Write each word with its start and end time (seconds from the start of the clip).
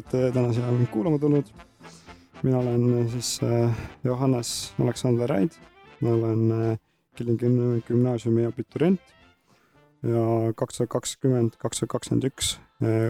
olete 0.00 0.30
täna 0.32 0.48
siia 0.52 0.70
mind 0.72 0.88
kuulama 0.88 1.18
tulnud. 1.18 1.44
mina 2.42 2.58
olen 2.58 3.08
siis 3.10 3.40
äh, 3.42 3.76
Johannes 4.04 4.72
Aleksander 4.80 5.28
Raid, 5.28 5.50
ma 6.00 6.10
olen 6.10 6.78
Kilingi 7.16 7.46
gümnaasiumi 7.88 8.46
abiturient 8.46 9.00
ja 10.02 10.52
kaks 10.56 10.76
tuhat 10.76 10.90
kakskümmend, 10.90 11.50
kaks 11.58 11.80
tuhat 11.80 11.90
kakskümmend 11.90 12.24
üks 12.30 12.54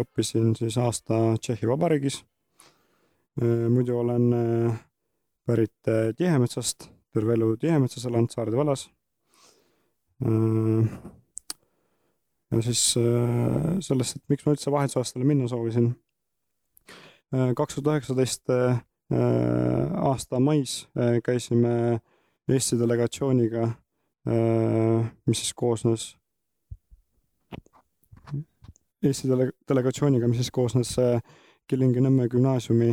õppisin 0.02 0.56
siis 0.58 0.78
aasta 0.78 1.36
Tšehhi 1.38 1.69
Vabariigis. 1.70 2.24
muidu 3.70 3.98
olen 3.98 4.27
pärit 5.47 5.94
Tihemetsast, 6.16 6.91
terve 7.14 7.38
elu 7.38 7.56
Tihemetsas 7.56 8.06
elanud 8.06 8.30
Saarde 8.34 8.56
vallas. 8.56 8.91
ja 12.50 12.62
siis 12.62 12.82
sellest, 13.86 14.16
et 14.16 14.22
miks 14.28 14.47
ma 14.47 14.52
üldse 14.58 14.70
vahetusaastale 14.75 15.25
minna 15.25 15.48
soovisin 15.48 15.94
kaks 17.31 17.77
tuhat 17.77 17.95
üheksateist 17.95 18.50
äh, 18.50 18.81
aasta 20.03 20.41
mais 20.41 20.89
äh, 20.98 21.20
käisime 21.25 22.00
Eesti 22.50 22.75
delegatsiooniga, 22.81 23.69
mis 24.27 25.39
siis 25.39 25.53
koosnes, 25.55 26.17
Eesti 29.06 29.28
dele-, 29.31 29.53
delegatsiooniga, 29.70 30.27
mis 30.27 30.41
siis 30.42 30.50
koosnes 30.50 30.97
Kilingi-Nõmme 31.70 32.27
gümnaasiumi 32.33 32.89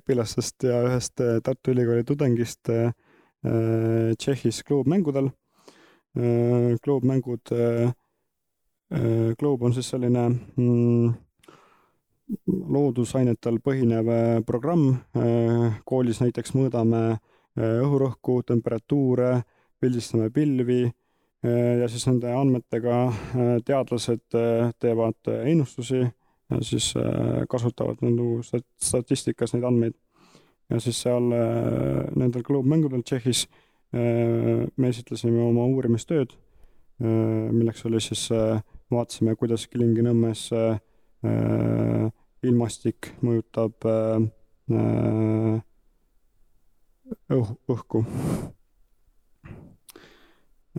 õpilastest 0.00 0.66
ja 0.66 0.80
ühest 0.88 1.22
Tartu 1.46 1.70
Ülikooli 1.70 2.02
tudengist 2.08 2.72
Tšehhis 4.18 4.64
kloobmängudel. 4.66 5.30
kloobmängud, 6.82 7.54
kloob 9.38 9.62
on 9.62 9.78
siis 9.78 9.94
selline 9.94 10.26
mm, 10.56 11.14
loodusainetel 12.46 13.58
põhinev 13.64 14.08
äh, 14.10 14.40
programm. 14.46 14.94
Äh, 15.16 15.80
koolis 15.88 16.20
näiteks 16.22 16.54
mõõdame 16.56 17.02
äh, 17.10 17.20
õhurõhku, 17.82 18.40
temperatuure, 18.46 19.40
pildistame 19.80 20.30
pilvi 20.30 20.82
ja 21.40 21.86
siis 21.88 22.02
nende 22.04 22.28
andmetega 22.36 22.96
teadlased 23.64 24.34
teevad 24.76 25.30
ennustusi 25.32 26.02
siis 26.68 26.90
kasutavad 27.48 28.02
nagu 28.04 28.42
statistikas 28.44 29.54
neid 29.54 29.64
andmeid. 29.64 29.94
ja 30.68 30.80
siis 30.84 31.00
seal 31.00 31.32
nendel 32.12 32.44
klubmängudel 32.44 33.00
Tšehhis 33.00 33.46
me 33.96 34.92
esitlesime 34.92 35.40
oma 35.40 35.64
uurimistööd, 35.64 36.36
milleks 37.00 37.88
oli 37.88 38.04
siis, 38.04 38.28
vaatasime, 38.92 39.32
kuidas 39.40 39.64
Kilingi-Nõmmes 39.72 40.44
ilmastik 42.46 43.12
mõjutab 43.24 43.86
äh, 43.88 44.22
äh, 44.72 45.62
õh-, 47.36 47.56
õhku. 47.70 48.04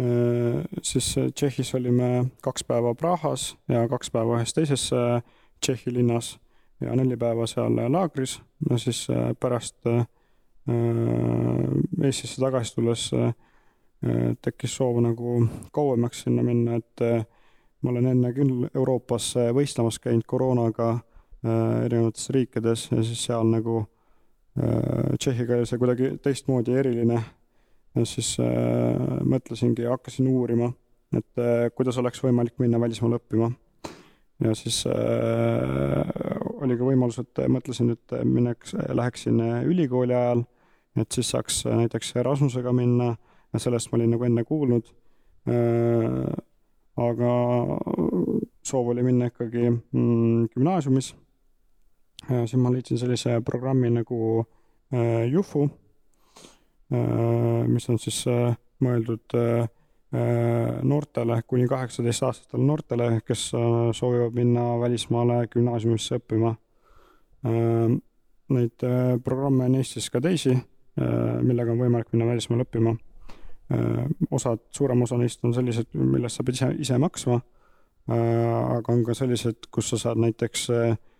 Äh, 0.01 0.61
siis 0.81 1.11
Tšehhis 1.35 1.73
olime 1.77 2.31
kaks 2.45 2.65
päeva 2.67 2.95
Prahas 2.97 3.51
ja 3.69 3.85
kaks 3.91 4.13
päeva 4.13 4.39
ühes 4.39 4.55
teises 4.55 4.87
Tšehhi 5.61 5.93
linnas 5.99 6.37
ja 6.81 6.95
neli 6.97 7.17
päeva 7.19 7.45
seal 7.49 7.77
laagris 7.91 8.39
ja 8.69 8.79
siis 8.81 9.05
pärast 9.39 9.85
Eestisse 10.71 12.41
tagasi 12.41 12.75
tulles 12.75 13.03
tekkis 14.41 14.75
soov 14.77 15.01
nagu 15.03 15.41
kauemaks 15.73 16.23
sinna 16.23 16.45
minna, 16.45 16.77
et 16.77 17.03
ma 17.81 17.89
olen 17.91 18.07
enne 18.13 18.29
küll 18.33 18.67
Euroopas 18.69 19.33
võistlemas 19.57 19.99
käinud 20.01 20.25
koroonaga 20.29 20.93
Äh, 20.93 21.10
erinevates 21.43 22.29
riikides 22.29 22.87
ja 22.91 23.03
siis 23.03 23.23
seal 23.25 23.47
nagu 23.49 23.79
äh, 23.81 25.15
Tšehhiga 25.17 25.57
oli 25.57 25.69
see 25.69 25.79
kuidagi 25.81 26.11
teistmoodi 26.21 26.75
eriline. 26.77 27.21
ja 27.95 28.05
siis 28.05 28.35
äh, 28.39 28.99
mõtlesingi 29.27 29.83
ja 29.83 29.95
hakkasin 29.95 30.27
uurima, 30.31 30.71
et 31.17 31.41
kuidas 31.75 31.97
oleks 31.97 32.21
võimalik 32.23 32.59
minna 32.59 32.79
välismaale 32.79 33.17
õppima. 33.19 33.51
ja 34.39 34.53
siis 34.55 34.83
oli 36.61 36.77
ka 36.77 36.85
võimalus, 36.85 37.19
et 37.19 37.41
mõtlesin, 37.49 37.91
et 37.91 38.15
mineks, 38.23 38.73
läheksin 38.73 39.41
ülikooli 39.67 40.15
ajal, 40.15 40.45
et 40.95 41.11
siis 41.11 41.33
saaks 41.33 41.65
näiteks 41.65 42.15
Erasmusega 42.21 42.71
minna 42.73 43.15
ja 43.53 43.59
sellest 43.59 43.91
ma 43.91 43.99
olin 43.99 44.15
nagu 44.15 44.25
enne 44.29 44.43
kuulnud. 44.47 44.93
aga 47.01 47.33
soov 48.63 48.93
oli 48.93 49.03
minna 49.03 49.31
ikkagi 49.31 49.69
mm, 49.71 50.47
gümnaasiumis 50.53 51.15
siis 52.29 52.57
ma 52.61 52.71
leidsin 52.73 52.99
sellise 53.01 53.41
programmi 53.45 53.89
nagu 53.89 54.17
äh, 54.93 55.27
Jufu, 55.31 55.67
äh, 56.93 57.67
mis 57.67 57.89
on 57.89 57.99
siis 57.99 58.23
äh, 58.29 58.55
mõeldud 58.81 59.37
noortele, 60.11 61.37
kuni 61.47 61.63
kaheksateistaastastele 61.71 62.65
noortele, 62.67 63.05
kes 63.23 63.45
soovivad 63.95 64.33
minna 64.35 64.73
välismaale 64.81 65.45
gümnaasiumisse 65.53 66.17
õppima. 66.19 66.49
Neid 68.51 68.83
programme 69.23 69.69
on 69.69 69.77
Eestis 69.79 70.09
ka 70.11 70.19
teisi, 70.19 70.57
millega 70.97 71.71
on 71.71 71.79
võimalik 71.79 72.11
minna 72.11 72.27
välismaale 72.27 72.65
õppima. 72.67 72.91
osad, 74.35 74.65
suurem 74.75 75.07
osa 75.07 75.21
neist 75.21 75.47
on 75.47 75.55
sellised, 75.55 75.95
millest 75.95 76.41
sa 76.41 76.43
pead 76.43 76.59
ise, 76.59 76.69
ise 76.89 76.97
maksma. 76.99 77.39
aga 78.11 78.91
on 78.91 79.05
ka 79.07 79.15
sellised, 79.15 79.71
kus 79.71 79.93
sa 79.93 80.01
saad 80.09 80.19
näiteks 80.19 80.69
äh, 80.75 80.91
Äh, 80.91 81.10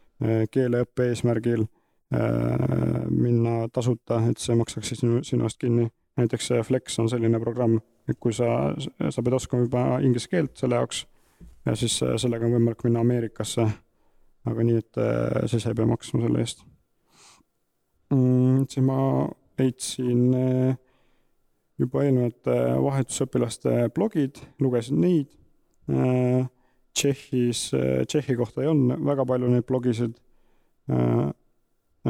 keeleõppe 0.51 1.07
eesmärgil 1.11 1.63
äh, 1.63 3.05
minna 3.09 3.67
tasuta, 3.73 4.21
et 4.29 4.41
see 4.41 4.57
maksaks 4.57 4.91
siis 4.91 5.01
sinu, 5.03 5.21
sinu 5.25 5.47
eest 5.47 5.59
kinni. 5.61 5.89
näiteks 6.19 6.51
Flex 6.67 6.99
on 6.99 7.09
selline 7.09 7.39
programm, 7.39 7.79
et 8.09 8.19
kui 8.19 8.33
sa, 8.35 8.73
sa 9.09 9.23
pead 9.23 9.37
oskama 9.37 9.63
juba 9.63 9.85
inglise 10.03 10.29
keelt 10.29 10.57
selle 10.59 10.75
jaoks 10.75 11.05
ja 11.65 11.75
siis 11.75 12.01
äh, 12.03 12.17
sellega 12.21 12.45
on 12.45 12.57
võimalik 12.57 12.83
minna 12.83 13.05
Ameerikasse. 13.05 13.67
aga 14.45 14.63
nii, 14.65 14.77
et 14.81 14.97
siis 15.45 15.65
ei 15.69 15.75
pea 15.77 15.85
maksma 15.85 16.23
selle 16.23 16.39
eest 16.41 16.63
mm,. 18.09 18.63
siis 18.69 18.85
ma 18.85 19.27
leidsin 19.59 20.23
juba 21.77 22.01
eelnevate 22.03 22.55
vahetusõpilaste 22.81 23.75
blogid, 23.93 24.41
lugesin 24.59 24.97
neid 25.01 25.29
Tšehhis, 26.93 27.73
äh, 27.73 28.05
Tšehhi 28.05 28.35
kohta 28.35 28.63
ei 28.63 28.67
olnud 28.71 28.99
väga 29.05 29.25
palju 29.25 29.49
neid 29.51 29.65
blogisid. 29.67 30.17
Äh, 30.91 31.31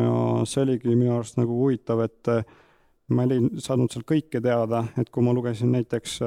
ja 0.01 0.45
see 0.47 0.63
oligi 0.63 0.95
minu 0.95 1.13
arust 1.17 1.37
nagu 1.37 1.57
huvitav, 1.59 2.01
et 2.05 2.31
äh, 2.31 2.45
ma 3.11 3.27
leidnud, 3.27 3.59
saanud 3.61 3.91
sealt 3.91 4.07
kõike 4.09 4.41
teada, 4.41 4.85
et 4.97 5.11
kui 5.11 5.23
ma 5.25 5.33
lugesin 5.35 5.73
näiteks 5.75 6.19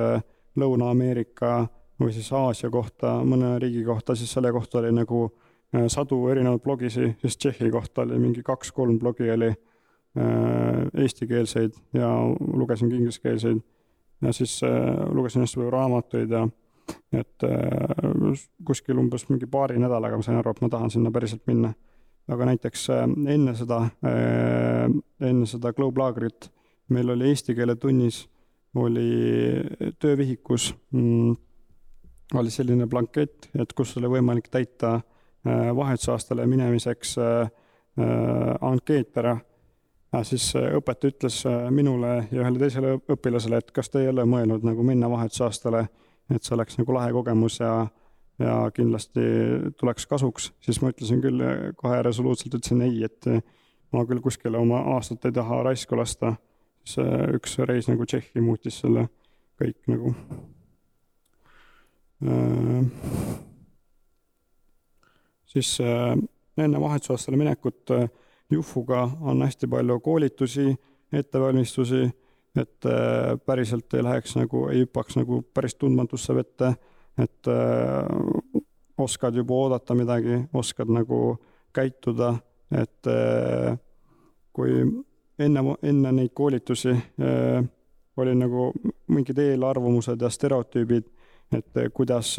Lõuna-Ameerika 0.61 1.55
või 1.99 2.13
siis 2.13 2.29
Aasia 2.37 2.69
kohta, 2.71 3.17
mõne 3.25 3.55
riigi 3.63 3.83
kohta, 3.87 4.15
siis 4.15 4.35
selle 4.37 4.53
kohta 4.53 4.83
oli 4.83 4.91
nagu 4.93 5.27
sadu 5.91 6.19
erinevaid 6.31 6.61
blogisid, 6.63 7.15
siis 7.23 7.39
Tšehhi 7.41 7.71
kohta 7.73 8.05
oli 8.05 8.19
mingi 8.21 8.45
kaks-kolm 8.45 8.99
blogi 9.01 9.31
oli 9.33 9.49
eestikeelseid 11.01 11.81
ja 11.97 12.11
lugesingi 12.53 13.01
ingliskeelseid. 13.01 13.65
ja 14.23 14.33
siis 14.33 14.61
lugesin 15.09 15.43
hästi 15.43 15.59
palju 15.59 15.73
raamatuid 15.73 16.37
ja 16.37 16.45
et 17.13 17.49
kuskil 18.67 18.99
umbes 19.01 19.29
mingi 19.31 19.49
paari 19.51 19.79
nädalaga 19.81 20.19
ma 20.19 20.27
sain 20.27 20.39
aru, 20.39 20.55
et 20.55 20.63
ma 20.65 20.71
tahan 20.73 20.93
sinna 20.93 21.13
päriselt 21.15 21.47
minna. 21.51 21.75
aga 22.29 22.47
näiteks 22.49 22.87
äh, 22.91 23.03
enne 23.35 23.53
seda, 23.55 23.83
äh, 24.09 24.89
enne 25.21 25.47
seda 25.47 25.73
Globe 25.73 26.01
laagrit 26.01 26.49
meil 26.89 27.11
oli 27.11 27.29
eesti 27.29 27.55
keele 27.55 27.77
tunnis, 27.77 28.25
oli 28.75 29.09
töövihikus 30.01 30.71
mm, 30.93 31.35
oli 32.35 32.51
selline 32.51 32.87
blankett, 32.87 33.51
et 33.55 33.73
kus 33.73 33.97
oli 33.97 34.09
võimalik 34.17 34.49
täita 34.51 35.01
vahetusaastale 35.45 36.47
minemiseks 36.49 37.19
ankeet 38.65 39.19
ära. 39.21 39.35
ja 40.13 40.23
siis 40.25 40.47
õpetaja 40.57 41.13
ütles 41.13 41.43
minule 41.71 42.15
ja 42.31 42.41
ühele 42.41 42.59
teisele 42.59 42.95
õpilasele, 42.97 43.61
et 43.61 43.71
kas 43.77 43.93
te 43.93 44.01
ei 44.01 44.09
ole 44.09 44.25
mõelnud 44.25 44.65
nagu 44.65 44.83
minna 44.83 45.11
vahetusaastale 45.13 45.85
et 46.33 46.45
see 46.45 46.55
oleks 46.57 46.79
nagu 46.81 46.95
lahe 46.97 47.13
kogemus 47.13 47.59
ja, 47.61 47.87
ja 48.39 48.71
kindlasti 48.75 49.21
tuleks 49.79 50.07
kasuks, 50.11 50.53
siis 50.61 50.81
ma 50.83 50.91
ütlesin 50.91 51.21
küll 51.23 51.43
kohe 51.79 52.01
resoluutselt 52.03 52.57
ütlesin 52.59 52.83
ei, 52.87 53.05
et 53.07 53.29
ma 53.95 54.03
küll 54.09 54.23
kuskile 54.25 54.59
oma 54.59 54.81
aastat 54.97 55.29
ei 55.29 55.37
taha 55.37 55.63
raisku 55.69 55.97
lasta. 55.97 56.35
siis 56.85 57.07
üks 57.37 57.59
reis 57.59 57.89
nagu 57.89 58.05
Tšehhi 58.05 58.41
muutis 58.45 58.81
selle 58.83 59.07
kõik 59.61 59.87
nagu 59.87 60.15
äh,. 62.27 62.85
siis 65.47 65.79
äh, 65.81 66.19
enne 66.59 66.81
vahetusaastale 66.81 67.37
minekut 67.37 67.91
äh, 67.91 68.11
Jufuga 68.51 69.09
on 69.21 69.43
hästi 69.43 69.67
palju 69.67 70.01
koolitusi, 70.01 70.75
ettevalmistusi 71.13 72.11
et 72.57 72.87
päriselt 73.47 73.95
ei 73.95 74.03
läheks 74.05 74.37
nagu, 74.39 74.69
ei 74.71 74.85
hüppaks 74.85 75.17
nagu 75.19 75.41
päris 75.55 75.75
tundmatusse 75.75 76.35
vette, 76.37 76.75
et 77.19 77.49
äh, 77.49 78.63
oskad 78.99 79.37
juba 79.37 79.55
oodata 79.55 79.95
midagi, 79.95 80.41
oskad 80.55 80.91
nagu 80.91 81.37
käituda, 81.75 82.35
et 82.75 83.07
kui 84.55 84.77
enne, 85.39 85.63
enne 85.83 86.13
neid 86.15 86.31
koolitusi 86.35 86.93
oli 88.17 88.35
nagu 88.39 88.69
mingid 89.11 89.39
eelarvamused 89.43 90.23
ja 90.23 90.31
stereotüübid, 90.31 91.09
et 91.59 91.81
kuidas 91.95 92.37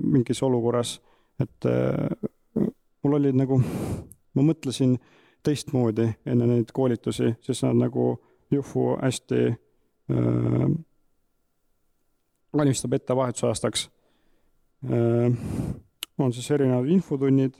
mingis 0.00 0.42
olukorras, 0.42 0.96
et 1.40 1.68
mul 3.04 3.18
olid 3.20 3.36
nagu, 3.36 3.60
ma 4.34 4.46
mõtlesin 4.48 4.96
teistmoodi 5.44 6.08
enne 6.26 6.48
neid 6.48 6.72
koolitusi, 6.72 7.34
siis 7.44 7.62
nad 7.66 7.76
nagu 7.76 8.14
Juhu 8.50 8.96
hästi 9.02 9.40
äh, 9.48 10.64
valmistab 12.56 12.92
ette 12.92 13.16
vahetusaastaks 13.16 13.90
äh,. 14.90 15.32
on 16.18 16.32
siis 16.32 16.50
erinevad 16.50 16.88
infotunnid 16.88 17.54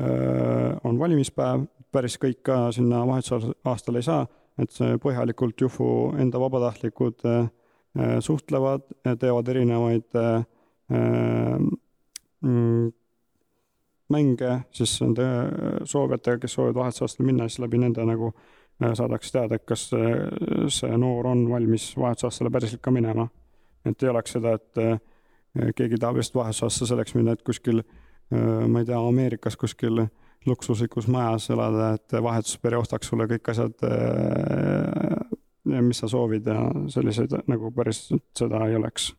äh,, 0.00 0.76
on 0.84 0.98
valimispäev, 0.98 1.64
päris 1.92 2.18
kõik 2.22 2.42
ka 2.46 2.72
sinna 2.72 3.06
vahetusaastal 3.06 3.96
ei 3.98 4.06
saa, 4.06 4.26
et 4.58 4.76
põhjalikult 5.02 5.60
Juhu 5.60 5.88
enda 6.18 6.40
vabatahtlikud 6.40 7.26
äh, 7.26 7.50
suhtlevad, 8.20 8.82
teevad 9.18 9.48
erinevaid 9.48 10.14
mm, 12.40 12.92
mänge 14.10 14.52
siis 14.70 14.94
nende 15.02 15.26
soovijatega, 15.84 16.38
kes 16.44 16.54
soovivad 16.54 16.78
vahetusaastal 16.84 17.26
minna, 17.26 17.48
siis 17.48 17.62
läbi 17.64 17.80
nende 17.82 18.04
nagu 18.06 18.32
saadakse 18.80 19.32
teada, 19.34 19.58
et 19.58 19.66
kas 19.68 19.88
see 19.90 20.98
noor 20.98 21.26
on 21.34 21.44
valmis 21.50 21.90
vahetusaastale 21.98 22.50
päriselt 22.50 22.82
ka 22.82 22.94
minema. 22.94 23.28
Et 23.84 24.02
ei 24.02 24.08
oleks 24.12 24.36
seda, 24.36 24.54
et 24.58 24.80
äh, 24.80 25.72
keegi 25.76 25.98
tahab 26.00 26.20
just 26.20 26.34
vahetusaastasse 26.34 26.92
selleks 26.92 27.14
minna, 27.16 27.34
et 27.36 27.44
kuskil, 27.46 27.82
äh, 27.82 28.66
ma 28.68 28.82
ei 28.82 28.88
tea, 28.88 28.98
Ameerikas 28.98 29.56
kuskil 29.60 30.04
luksuslikus 30.46 31.08
majas 31.08 31.50
elada, 31.52 31.94
et 31.98 32.16
vahetuspere 32.22 32.78
ostaks 32.80 33.10
sulle 33.10 33.26
kõik 33.28 33.50
asjad, 33.52 33.74
mis 35.68 36.00
sa 36.00 36.08
soovid 36.08 36.46
ja 36.48 36.62
selliseid 36.88 37.34
nagu 37.50 37.68
päris 37.76 38.06
seda 38.38 38.62
ei 38.64 38.78
oleks. 38.78 39.10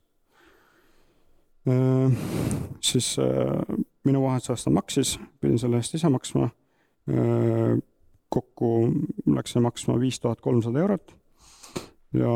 siis 2.82 3.12
minu 4.04 4.24
vahetusaasta 4.24 4.74
maksis, 4.74 5.20
pidin 5.40 5.60
selle 5.62 5.78
eest 5.78 5.94
ise 5.94 6.10
maksma. 6.10 6.50
kokku 8.30 8.70
läks 9.36 9.54
see 9.54 9.62
maksma 9.62 10.00
viis 10.00 10.20
tuhat 10.20 10.42
kolmsada 10.42 10.80
eurot. 10.80 11.16
Ja 12.14 12.36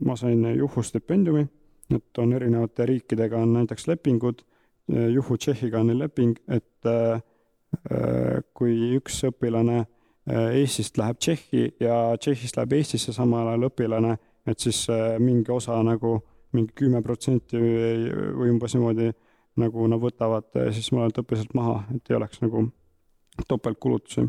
ma 0.00 0.16
sain 0.16 0.44
Juhu 0.56 0.82
stipendiumi, 0.82 1.46
et 1.94 2.18
on 2.18 2.32
erinevate 2.32 2.86
riikidega 2.86 3.38
on 3.38 3.52
näiteks 3.58 3.88
lepingud. 3.88 4.44
Juhu 5.12 5.36
Tšehhiga 5.36 5.80
on 5.80 5.98
leping, 5.98 6.36
et 6.48 6.88
kui 8.54 8.76
üks 8.98 9.22
õpilane 9.28 9.84
Eestist 10.26 10.96
läheb 10.96 11.18
Tšehhi 11.20 11.64
ja 11.80 12.16
Tšehhist 12.16 12.56
läheb 12.56 12.72
Eestisse 12.78 13.12
samal 13.12 13.48
ajal 13.48 13.68
õpilane, 13.68 14.16
et 14.46 14.60
siis 14.60 14.86
mingi 15.20 15.52
osa 15.52 15.76
nagu 15.84 16.18
mingi 16.54 16.72
kümme 16.78 17.02
protsenti 17.02 17.58
või 17.58 18.52
umbes 18.52 18.76
niimoodi 18.76 19.10
nagu 19.60 19.86
nad 19.90 20.00
võtavad 20.02 20.48
siis 20.74 20.90
mõnelt 20.94 21.18
õppiselt 21.20 21.54
maha, 21.54 21.82
et 21.94 22.10
ei 22.10 22.16
oleks 22.16 22.40
nagu 22.42 22.68
topeltkulutusi. 23.48 24.26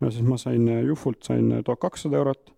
ja 0.00 0.10
siis 0.10 0.22
ma 0.22 0.38
sain 0.38 0.68
Juhult 0.86 1.22
sain 1.22 1.50
tuhat 1.64 1.80
kakssada 1.80 2.16
eurot, 2.16 2.53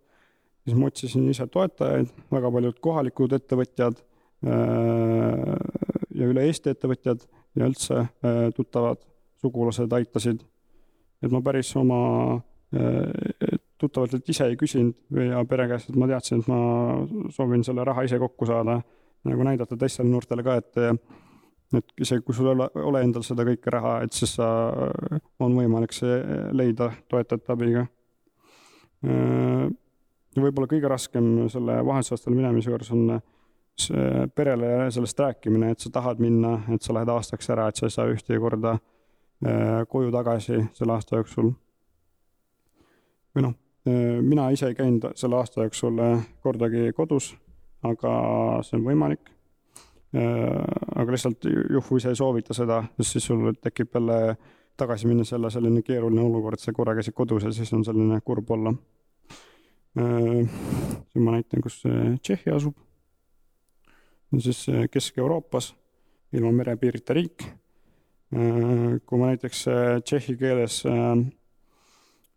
siis 0.67 0.75
ma 0.75 0.89
otsisin 0.91 1.29
ise 1.31 1.47
toetajaid, 1.47 2.11
väga 2.33 2.51
paljud 2.51 2.79
kohalikud 2.83 3.33
ettevõtjad 3.37 4.03
ja 6.17 6.27
üle 6.27 6.43
Eesti 6.43 6.73
ettevõtjad 6.75 7.23
ja 7.57 7.69
üldse 7.69 8.03
tuttavad 8.55 8.99
sugulased 9.41 9.93
aitasid. 9.95 10.43
et 11.23 11.31
ma 11.31 11.41
päris 11.41 11.71
oma 11.79 12.41
tuttavatelt 13.77 14.29
ise 14.29 14.45
ei 14.45 14.57
küsinud 14.59 15.21
ja 15.31 15.43
pere 15.49 15.67
käest, 15.71 15.89
et 15.89 15.95
ma 15.95 16.07
teadsin, 16.09 16.41
et 16.41 16.49
ma 16.51 16.59
soovin 17.33 17.63
selle 17.63 17.85
raha 17.87 18.03
ise 18.03 18.19
kokku 18.19 18.45
saada, 18.45 18.81
nagu 19.27 19.47
näidata 19.47 19.77
teistele 19.77 20.09
noortele 20.09 20.43
ka, 20.43 20.59
et 20.61 20.77
et 21.75 21.99
isegi 21.99 22.23
kui 22.23 22.35
sul 22.35 22.47
ei 22.47 22.53
ole, 22.55 22.69
ole 22.89 23.01
endal 23.03 23.25
seda 23.27 23.43
kõike 23.47 23.71
raha, 23.73 23.97
et 24.05 24.15
siis 24.15 24.37
sa, 24.37 24.47
on 25.43 25.55
võimalik 25.57 25.91
see 25.95 26.21
leida 26.55 26.91
toetajate 27.11 27.51
abiga. 27.51 27.83
Ja 30.37 30.43
võib-olla 30.43 30.69
kõige 30.69 30.91
raskem 30.91 31.27
selle 31.51 31.79
vahetusaastale 31.85 32.37
minemise 32.37 32.71
juures 32.71 32.91
on 32.95 33.19
see 33.77 34.25
perele 34.35 34.87
sellest 34.93 35.19
rääkimine, 35.21 35.71
et 35.73 35.83
sa 35.83 35.91
tahad 35.93 36.21
minna, 36.21 36.59
et 36.73 36.81
sa 36.81 36.95
lähed 36.97 37.09
aastaks 37.13 37.49
ära, 37.53 37.67
et 37.67 37.77
sa 37.77 37.89
ei 37.89 37.93
saa 37.93 38.09
ühtegi 38.09 38.39
korda 38.41 38.77
äh, 38.77 39.83
koju 39.89 40.13
tagasi 40.13 40.63
selle 40.77 40.95
aasta 40.95 41.19
jooksul. 41.19 41.51
või 43.35 43.49
noh, 43.49 43.57
äh, 43.89 44.17
mina 44.21 44.49
ise 44.55 44.71
ei 44.71 44.77
käinud 44.77 45.11
selle 45.15 45.41
aasta 45.41 45.65
jooksul 45.65 46.01
äh, 46.01 46.29
kordagi 46.41 46.93
kodus, 46.97 47.35
aga 47.85 48.13
see 48.65 48.79
on 48.79 48.87
võimalik 48.87 49.33
Äh, 50.15 50.63
aga 50.95 51.11
lihtsalt 51.11 51.43
Juhu 51.73 51.97
ise 51.99 52.13
ei 52.13 52.15
soovita 52.15 52.55
seda, 52.55 52.79
sest 52.95 53.17
siis 53.17 53.25
sul 53.27 53.49
tekib 53.59 53.91
jälle 53.93 54.37
tagasi 54.79 55.07
minnes 55.09 55.31
jälle 55.31 55.49
selline 55.51 55.81
keeruline 55.83 56.21
olukord, 56.23 56.61
sa 56.61 56.71
korra 56.73 56.93
käisid 56.95 57.15
kodus 57.17 57.43
ja 57.43 57.51
siis 57.51 57.73
on 57.75 57.83
selline 57.85 58.21
kurb 58.23 58.51
olla. 58.55 58.73
Äh, 59.97 60.49
siin 61.11 61.25
ma 61.25 61.37
näitan, 61.37 61.63
kus 61.63 61.81
Tšehhi 62.21 62.53
asub. 62.53 62.75
on 64.33 64.41
siis 64.41 64.65
Kesk-Euroopas, 64.91 65.71
ilma 66.33 66.51
merepiirita 66.51 67.15
riik. 67.15 67.43
Äh, 67.43 68.97
kui 69.05 69.19
ma 69.19 69.31
näiteks 69.31 69.63
tšehhi 70.03 70.35
keeles, 70.37 70.81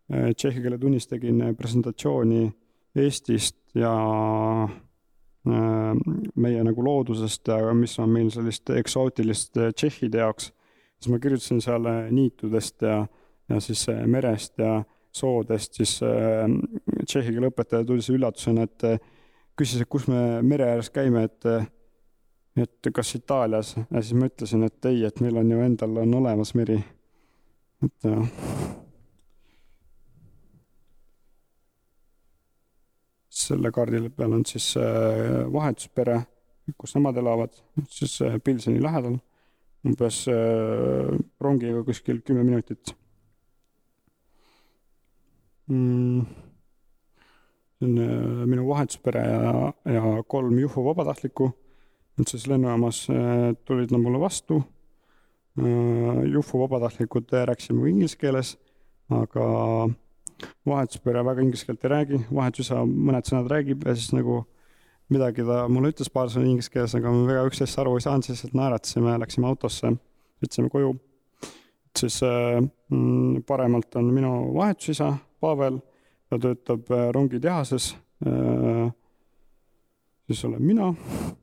tšehhi 0.09 0.61
keele 0.63 0.77
tunnis 0.79 1.07
tegin 1.07 1.43
presentatsiooni 1.55 2.45
Eestist 2.95 3.57
ja 3.75 3.91
Äh, 5.41 5.95
meie 6.37 6.61
nagu 6.61 6.83
loodusest 6.85 7.49
ja 7.49 7.71
mis 7.73 7.95
on 7.97 8.11
meil 8.13 8.27
sellist 8.29 8.69
eksootilist 8.69 9.57
äh, 9.57 9.71
tšehhide 9.73 10.19
jaoks, 10.21 10.51
siis 11.01 11.09
ma 11.09 11.17
kirjutasin 11.17 11.63
seal 11.65 11.87
äh, 11.89 12.11
niitudest 12.13 12.85
ja, 12.85 12.99
ja 13.49 13.57
siis 13.65 13.87
merest 14.05 14.61
ja 14.61 14.83
soodest, 15.11 15.79
siis 15.81 15.97
tšehhi 17.11 17.35
keele 17.35 17.51
õpetaja 17.51 17.87
tuli 17.87 18.03
see 18.05 18.15
üllatusena, 18.17 18.65
et 18.67 18.87
küsis, 19.59 19.83
et 19.83 19.91
kus 19.91 20.07
me 20.09 20.41
mere 20.47 20.71
ääres 20.71 20.91
käime, 20.93 21.27
et 21.27 21.49
et 22.59 22.91
kas 22.93 23.13
Itaalias. 23.15 23.75
Ja 23.79 24.01
siis 24.01 24.15
ma 24.19 24.27
ütlesin, 24.27 24.65
et 24.67 24.89
ei, 24.89 25.05
et 25.07 25.21
meil 25.23 25.39
on 25.39 25.53
ju 25.53 25.61
endal 25.63 26.01
on 26.03 26.19
olemas 26.19 26.55
meri. 26.57 26.81
et 27.81 28.09
jah 28.09 28.25
selle 33.31 33.71
kaardi 33.73 34.09
peal 34.15 34.35
on 34.35 34.45
siis 34.47 34.73
äh, 34.79 35.41
vahetuspere, 35.53 36.19
kus 36.77 36.95
nemad 36.97 37.17
elavad, 37.21 37.55
siis 37.89 38.17
äh, 38.25 38.37
Pilseni 38.43 38.81
lähedal, 38.83 39.17
umbes 39.87 40.23
äh, 40.31 41.11
rongiga 41.41 41.83
kuskil 41.87 42.21
kümme 42.27 42.45
minutit. 42.47 42.95
Mm.. 45.71 46.50
On 47.81 47.95
minu 48.49 48.67
vahetuspere 48.67 49.23
ja, 49.25 49.73
ja 49.93 50.23
kolm 50.27 50.59
Juhu 50.59 50.85
vabatahtlikku. 50.85 51.51
Nad 52.19 52.29
siis 52.29 52.45
lennujaamas 52.47 53.05
tulid 53.65 53.93
nad 53.93 54.01
mulle 54.03 54.19
vastu. 54.19 54.59
Juhu 56.33 56.61
vabatahtlikud 56.63 57.31
rääkisime 57.49 57.89
inglise 57.89 58.17
keeles, 58.19 58.55
aga 59.09 59.45
vahetuspere 60.67 61.23
väga 61.25 61.43
inglise 61.43 61.67
keelt 61.67 61.85
ei 61.85 61.91
räägi, 61.93 62.19
vahetusisa 62.33 62.81
mõned 62.85 63.27
sõnad 63.27 63.49
räägib 63.51 63.85
ja 63.85 63.95
siis 63.97 64.11
nagu 64.15 64.41
midagi 65.11 65.45
ta 65.47 65.65
mulle 65.71 65.91
ütles 65.91 66.11
paar 66.13 66.31
sõna 66.31 66.49
inglise 66.49 66.71
keeles, 66.73 66.95
aga 66.97 67.11
me 67.13 67.25
väga 67.29 67.45
üksteist 67.49 67.79
aru 67.81 67.97
ei 67.97 68.05
saanud, 68.05 68.27
siis 68.27 68.53
naeratasime, 68.55 69.17
läksime 69.21 69.49
autosse, 69.49 69.93
sõitsime 70.41 70.71
koju. 70.73 70.95
siis 71.97 72.21
äh, 72.23 72.61
mm, 72.89 73.43
paremalt 73.47 73.95
on 73.99 74.13
minu 74.15 74.31
vahetusisa 74.55 75.13
Pavel, 75.41 75.81
ta 76.31 76.39
töötab 76.39 76.91
äh, 76.91 77.09
rongitehases 77.11 77.91
äh,. 78.25 78.91
siis 80.27 80.45
olen 80.45 80.63
mina 80.63 80.93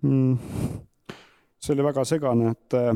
mm.. 0.03 0.39
see 1.61 1.75
oli 1.75 1.85
väga 1.85 2.05
segane, 2.09 2.55
et 2.57 2.77
äh, 2.79 2.95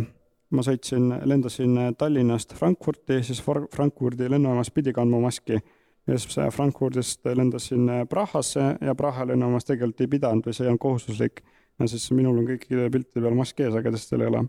ma 0.52 0.64
sõitsin, 0.64 1.10
lendasin 1.28 1.76
Tallinnast 1.98 2.54
Frankfurti, 2.56 3.20
siis 3.24 3.42
Frankfurdi 3.44 4.30
lennujaamas 4.30 4.70
pidi 4.72 4.92
kandma 4.96 5.20
maski 5.20 5.58
ja 6.06 6.18
siis 6.18 6.36
Frankfurdist 6.52 7.26
lendasin 7.36 7.90
Prahasse 8.08 8.76
ja 8.80 8.94
Praha 8.94 9.26
lennujaamas 9.28 9.68
tegelikult 9.68 10.00
ei 10.00 10.12
pidanud 10.16 10.48
või 10.48 10.56
see 10.56 10.66
ei 10.66 10.72
olnud 10.72 10.82
kohustuslik. 10.82 11.44
ja 11.78 11.88
siis 11.88 12.08
minul 12.12 12.38
on 12.40 12.48
kõikide 12.48 12.88
piltide 12.90 13.22
peal 13.24 13.36
mask 13.36 13.60
ees, 13.60 13.74
aga 13.74 13.90
teistel 13.90 14.24
ei 14.24 14.32
ole. 14.32 14.44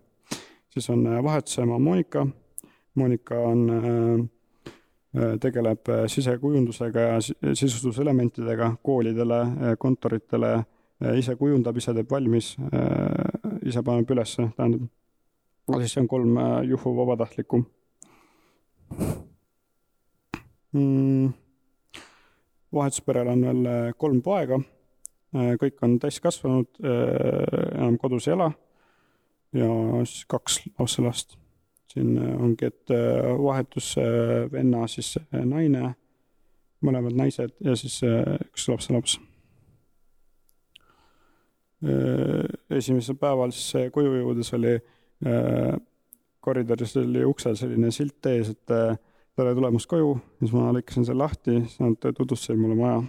siis 0.70 0.90
on 0.90 1.04
vahetusema 1.24 1.80
Monika. 1.80 2.28
Monika 2.96 3.40
on 3.40 3.70
äh, 3.70 4.26
tegeleb 5.42 5.90
sisekujundusega 6.10 7.00
ja 7.00 7.18
sisustuselementidega 7.22 8.72
koolidele, 8.84 9.40
kontoritele, 9.80 10.56
ise 11.20 11.36
kujundab, 11.38 11.78
ise 11.78 11.94
teeb 11.94 12.10
valmis, 12.10 12.56
ise 13.62 13.84
paneb 13.86 14.10
ülesse, 14.16 14.48
tähendab. 14.58 14.88
siis 15.78 15.98
on 15.98 16.08
kolm 16.08 16.38
Juhu 16.70 16.96
vabatahtlikku 16.98 17.64
mm,. 20.74 21.30
vahetusperel 22.74 23.28
on 23.28 23.46
veel 23.46 23.94
kolm 23.98 24.22
poega, 24.22 24.60
kõik 25.34 25.86
on 25.86 26.00
täiskasvanud, 26.02 26.82
enam 26.82 27.98
kodus 28.02 28.28
ei 28.28 28.34
ela 28.34 28.52
ja 29.54 29.70
siis 30.06 30.26
kaks 30.30 30.60
lapselast. 30.80 31.38
Siin 31.94 32.18
ongi, 32.18 32.72
et 32.72 32.94
vahetusvenna 33.40 34.88
siis 34.90 35.14
naine, 35.32 35.94
mõlemad 36.84 37.16
naised 37.16 37.54
ja 37.64 37.78
siis 37.80 38.00
üks 38.04 38.66
lapselaps 38.72 39.20
Äh, 41.84 42.78
esimesel 42.78 43.18
päeval 43.20 43.52
siis 43.52 43.90
koju 43.92 44.14
jõudes 44.16 44.54
oli 44.56 44.78
äh, 45.28 45.74
koridoris 46.40 46.96
oli 47.02 47.26
uksel 47.28 47.58
selline 47.60 47.90
silt 47.92 48.24
ees, 48.32 48.54
et 48.54 48.72
äh, 48.72 48.94
tere 49.36 49.52
tulemast 49.58 49.90
koju, 49.92 50.14
siis 50.40 50.54
ma 50.56 50.70
lõikasin 50.72 51.04
selle 51.04 51.26
lahti, 51.26 51.58
siis 51.66 51.82
nad 51.84 51.98
tutvustasid 52.00 52.62
mulle 52.62 52.78
maja. 52.80 53.02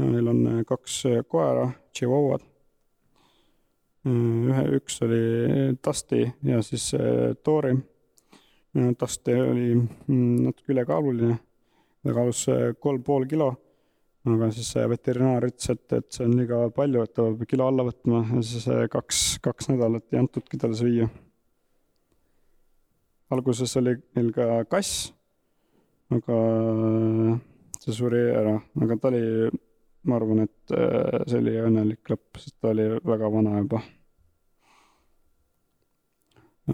Neil 0.00 0.32
on 0.32 0.64
kaks 0.66 0.96
koera, 1.28 1.68
tšivauad. 1.92 2.48
Ühe, 4.08 4.62
üks 4.78 4.98
oli 5.04 5.22
Dusty 5.78 6.24
ja 6.48 6.62
siis 6.66 6.90
Tori. 7.44 7.74
Dusty 9.00 9.34
oli 9.36 9.66
mm, 9.76 10.46
natuke 10.46 10.72
ülekaaluline, 10.72 11.36
ta 12.02 12.14
kaalus 12.16 12.46
kolm 12.80 13.02
pool 13.06 13.28
kilo 13.30 13.52
aga 14.30 14.48
siis 14.54 14.70
veterinaar 14.90 15.48
ütles, 15.48 15.72
et, 15.72 15.84
et 15.96 16.14
see 16.14 16.26
on 16.28 16.36
liiga 16.38 16.60
palju, 16.74 17.02
et 17.02 17.14
ta 17.14 17.24
peab 17.26 17.42
kilo 17.50 17.66
alla 17.66 17.86
võtma 17.88 18.22
ja 18.36 18.42
siis 18.46 18.68
kaks, 18.92 19.22
kaks 19.42 19.70
nädalat 19.72 20.14
ei 20.14 20.20
antudki 20.20 20.60
talle 20.60 20.78
süüa. 20.78 21.08
alguses 23.32 23.74
oli 23.80 23.96
neil 24.14 24.30
ka 24.36 24.62
kass, 24.70 25.10
aga 26.12 26.38
see 27.82 27.96
suri 27.96 28.22
ära, 28.30 28.58
aga 28.84 28.98
ta 29.00 29.10
oli, 29.10 29.24
ma 30.08 30.16
arvan, 30.18 30.44
et 30.44 30.72
see 31.30 31.38
oli 31.38 31.52
õnnelik 31.62 32.10
lõpp, 32.10 32.40
sest 32.42 32.56
ta 32.60 32.72
oli 32.72 32.88
väga 33.06 33.28
vana 33.30 33.58
juba. 33.60 33.82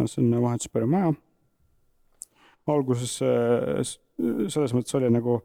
see 0.05 0.23
on 0.23 0.43
vahetuspere 0.43 0.87
maja. 0.87 1.13
alguses 2.69 3.19
selles 3.19 4.75
mõttes 4.77 4.97
oli 4.99 5.11
nagu 5.13 5.39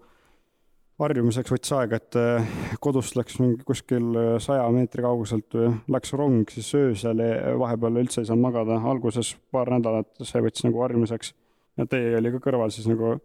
harjumiseks 1.02 1.52
võttis 1.52 1.74
aega, 1.76 1.98
et 2.00 2.18
eh, 2.20 2.50
kodust 2.84 3.18
läks 3.18 3.40
mingi 3.42 3.66
kuskil 3.68 4.18
saja 4.44 4.66
meetri 4.74 5.04
kauguselt 5.06 5.56
või 5.58 5.72
läks 5.96 6.14
rong, 6.18 6.50
siis 6.54 6.70
öösel 6.78 7.24
vahepeal 7.60 8.02
üldse 8.04 8.22
ei 8.22 8.30
saanud 8.30 8.46
magada, 8.46 8.80
alguses 8.92 9.34
paar 9.54 9.72
nädalat 9.74 10.12
see 10.22 10.44
võttis 10.44 10.66
nagu 10.68 10.84
harjumiseks. 10.86 11.34
ja 11.78 11.88
tee 11.90 12.14
oli 12.18 12.34
ka 12.36 12.44
kõrval 12.44 12.74
siis 12.74 12.88
nagu, 12.90 13.16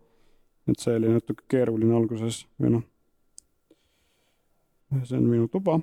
et 0.69 0.81
see 0.81 0.97
oli 0.97 1.13
natuke 1.19 1.45
keeruline 1.49 1.97
alguses 1.97 2.47
või 2.61 2.79
noh. 2.79 2.87
See 5.05 5.19
on 5.19 5.29
minu 5.29 5.49
tuba. 5.53 5.79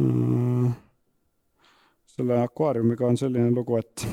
Äh, 0.00 0.72
selle 2.12 2.38
akvaariumiga 2.42 3.06
on 3.08 3.16
selline 3.16 3.50
lugu, 3.54 3.76
et 3.80 4.06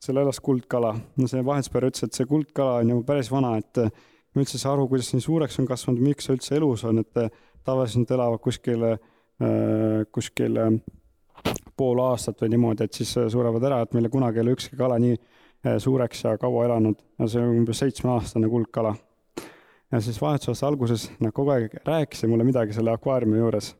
seal 0.00 0.20
elas 0.20 0.40
kuldkala. 0.40 0.94
no 1.16 1.28
see 1.28 1.44
vahetuspäev 1.44 1.90
ütles, 1.90 2.06
et 2.06 2.16
see 2.16 2.28
kuldkala 2.28 2.80
on 2.80 2.94
ju 2.94 3.02
päris 3.08 3.30
vana, 3.32 3.56
et 3.60 3.80
ma 3.80 4.44
üldse 4.44 4.56
ei 4.56 4.62
saa 4.62 4.74
aru, 4.76 4.86
kuidas 4.88 5.12
nii 5.14 5.24
suureks 5.24 5.58
on 5.60 5.68
kasvanud, 5.68 6.04
miks 6.04 6.28
see 6.28 6.36
üldse 6.36 6.56
elus 6.56 6.84
on, 6.88 7.02
et 7.02 7.20
tavaliselt 7.64 8.10
elavad 8.16 8.40
kuskil 8.44 8.86
äh,, 8.92 8.98
kuskil 10.12 10.56
äh, 10.60 10.72
pool 11.76 12.00
aastat 12.04 12.40
või 12.42 12.54
niimoodi, 12.54 12.84
et 12.84 12.96
siis 12.96 13.12
surevad 13.32 13.64
ära, 13.64 13.82
et 13.84 13.94
meil 13.96 14.08
kunagi 14.12 14.40
ei 14.40 14.44
ole 14.44 14.56
ükski 14.56 14.76
kala 14.76 14.98
nii 15.00 15.16
suureks 15.80 16.24
ja 16.24 16.36
kaua 16.40 16.64
elanud 16.68 17.00
ja 17.18 17.28
see 17.28 17.40
on 17.44 17.60
umbes 17.60 17.80
seitsmeaastane 17.82 18.48
kuldkala. 18.48 18.94
Ja 19.92 20.00
siis 20.00 20.20
vahetusaasta 20.22 20.66
alguses 20.66 21.10
nad 21.20 21.34
kogu 21.34 21.50
aeg 21.54 21.74
rääkisid 21.86 22.30
mulle 22.30 22.44
midagi 22.46 22.72
selle 22.76 22.92
akvaariumi 22.94 23.38
juures. 23.38 23.74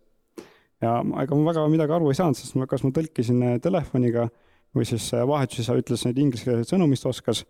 ja 0.83 0.99
ega 1.23 1.37
ma 1.37 1.51
väga 1.53 1.67
midagi 1.69 1.93
aru 1.93 2.11
ei 2.11 2.19
saanud, 2.19 2.39
sest 2.39 2.57
ma, 2.57 2.67
kas 2.67 2.85
ma 2.85 2.91
tõlkisin 2.97 3.45
telefoniga 3.63 4.29
või 4.77 4.87
siis 4.87 5.09
äh, 5.15 5.27
vahetusisa 5.27 5.75
ütles 5.79 6.05
neid 6.07 6.19
ingliskeelseid 6.23 6.71
sõnu, 6.71 6.87
mis 6.91 7.03
ta 7.03 7.11
oskas. 7.11 7.45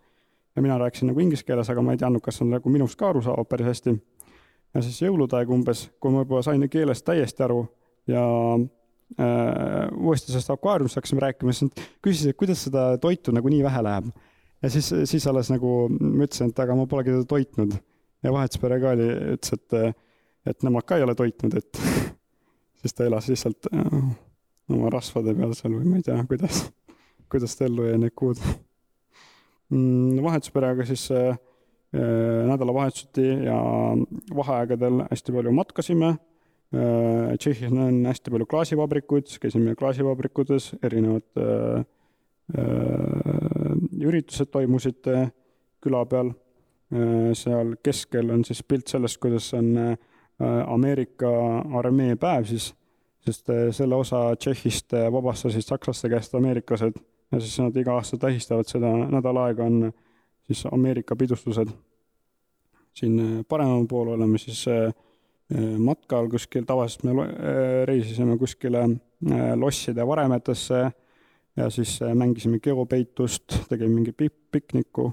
ja 0.57 0.62
mina 0.62 0.79
rääkisin 0.79 1.07
nagu 1.12 1.21
inglise 1.21 1.45
keeles, 1.47 1.69
aga 1.71 1.83
ma 1.83 1.95
ei 1.95 2.00
teadnud, 2.00 2.23
kas 2.25 2.40
nad 2.40 2.57
nagu 2.57 2.71
minust 2.73 2.99
ka 2.99 3.11
aru 3.11 3.23
saavad 3.23 3.49
päris 3.49 3.67
hästi. 3.67 3.95
ja 4.75 4.83
siis 4.83 5.02
jõulude 5.02 5.37
aeg 5.37 5.50
umbes, 5.50 5.88
kui 6.00 6.12
ma 6.12 6.25
juba 6.25 6.43
sain 6.43 6.69
keelest 6.69 7.05
täiesti 7.05 7.45
aru 7.47 7.67
ja 8.09 8.25
äh, 8.57 9.87
uuesti 9.97 10.33
sellest 10.33 10.50
akvaariumist 10.57 10.99
hakkasime 10.99 11.21
rääkima, 11.26 11.52
siis 11.52 11.69
nad 11.69 11.85
küsisid, 12.02 12.33
et 12.33 12.40
kuidas 12.40 12.64
seda 12.64 12.97
toitu 12.99 13.33
nagu 13.37 13.49
nii 13.49 13.62
vähe 13.62 13.83
läheb. 13.83 14.11
ja 14.62 14.71
siis, 14.71 14.93
siis 15.05 15.26
alles 15.26 15.50
nagu 15.50 15.88
ma 15.88 16.25
ütlesin, 16.25 16.50
et 16.50 16.59
aga 16.59 16.76
ma 16.76 16.87
polegi 16.87 17.14
teda 17.14 17.29
toitnud. 17.29 17.79
Ja 18.23 18.33
vahetuspere 18.33 18.81
ka 18.83 18.95
oli, 18.97 19.11
ütles, 19.37 19.55
et, 19.57 20.03
et 20.53 20.67
nemad 20.67 20.87
ka 20.89 20.99
ei 20.99 21.07
ole 21.07 21.15
toitnud, 21.19 21.57
et 21.57 21.83
siis 22.81 22.97
ta 22.97 23.07
elas 23.09 23.29
lihtsalt 23.31 23.71
äh, 23.75 23.95
oma 24.71 24.91
rasvade 24.93 25.35
peal 25.37 25.55
seal 25.59 25.77
või 25.79 25.89
ma 25.89 26.00
ei 26.00 26.07
tea, 26.07 26.19
kuidas 26.29 26.67
kuidas 27.31 27.55
ta 27.57 27.67
ellu 27.69 27.87
jäi 27.87 27.99
need 28.00 28.15
kuud 28.19 28.41
mm,. 29.71 30.19
vahetusperega 30.25 30.87
siis 30.89 31.07
äh, 31.15 31.31
äh, 31.31 32.43
nädalavahetuseti 32.50 33.27
ja 33.47 33.61
vaheaegadel 34.37 35.05
hästi 35.11 35.37
palju 35.39 35.55
matkasime. 35.55 36.17
Tšehhis 36.71 37.73
on 37.75 38.05
hästi 38.07 38.31
palju 38.31 38.47
klaasivabrikuid, 38.47 39.33
käisime 39.43 39.73
klaasivabrikutes, 39.75 40.69
erinevad 40.87 41.27
üritused 44.07 44.53
toimusid 44.55 45.09
küla 45.83 46.05
peal. 46.07 46.31
Seal 47.39 47.77
keskel 47.83 48.33
on 48.35 48.41
siis 48.45 48.65
pilt 48.67 48.91
sellest, 48.91 49.21
kuidas 49.23 49.53
on 49.55 49.77
äh, 49.79 49.93
Ameerika 50.67 51.31
armee 51.79 52.17
päev 52.19 52.49
siis, 52.51 52.73
sest 53.23 53.51
äh, 53.51 53.69
selle 53.77 53.95
osa 53.95 54.25
Tšehhist 54.37 54.97
äh, 54.99 55.07
vabastasid 55.13 55.63
sakslaste 55.63 56.11
käest 56.11 56.35
ameeriklased 56.35 56.99
ja 57.33 57.41
siis 57.41 57.59
nad 57.61 57.77
iga 57.77 57.95
aasta 57.95 58.19
tähistavad 58.19 58.69
seda, 58.69 58.91
nädal 59.11 59.39
aega 59.45 59.65
on 59.65 59.93
siis 60.47 60.67
Ameerika 60.73 61.17
pidustused. 61.17 61.69
siin 62.95 63.21
äh, 63.21 63.45
paremal 63.49 63.87
pool 63.87 64.09
oleme 64.09 64.39
siis 64.39 64.69
äh, 64.69 64.87
äh, 65.55 65.79
matkal 65.79 66.29
kuskil, 66.29 66.65
tavaliselt 66.67 67.05
me 67.05 67.13
reisisime 67.87 68.39
kuskile 68.39 68.89
losside 69.57 70.07
varemetesse 70.07 70.91
ja 71.57 71.71
siis 71.71 72.01
mängisime 72.15 72.59
geopeitust, 72.59 73.69
tegime 73.69 73.95
mingi 73.95 74.13
pikniku 74.53 75.13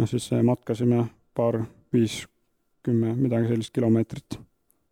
ja 0.00 0.06
siis 0.08 0.30
matkasime 0.44 1.04
paar, 1.36 1.60
viis, 1.92 2.22
kümme, 2.82 3.14
midagi 3.14 3.50
sellist 3.52 3.74
kilomeetrit. 3.76 4.38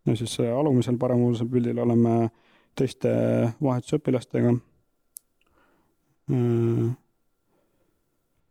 ja 0.06 0.16
siis 0.16 0.38
alumisel 0.40 0.98
paremusel 0.98 1.48
pildil 1.48 1.78
oleme 1.82 2.30
teiste 2.78 3.10
vahetusõpilastega 3.62 4.52
mm, 6.28 6.92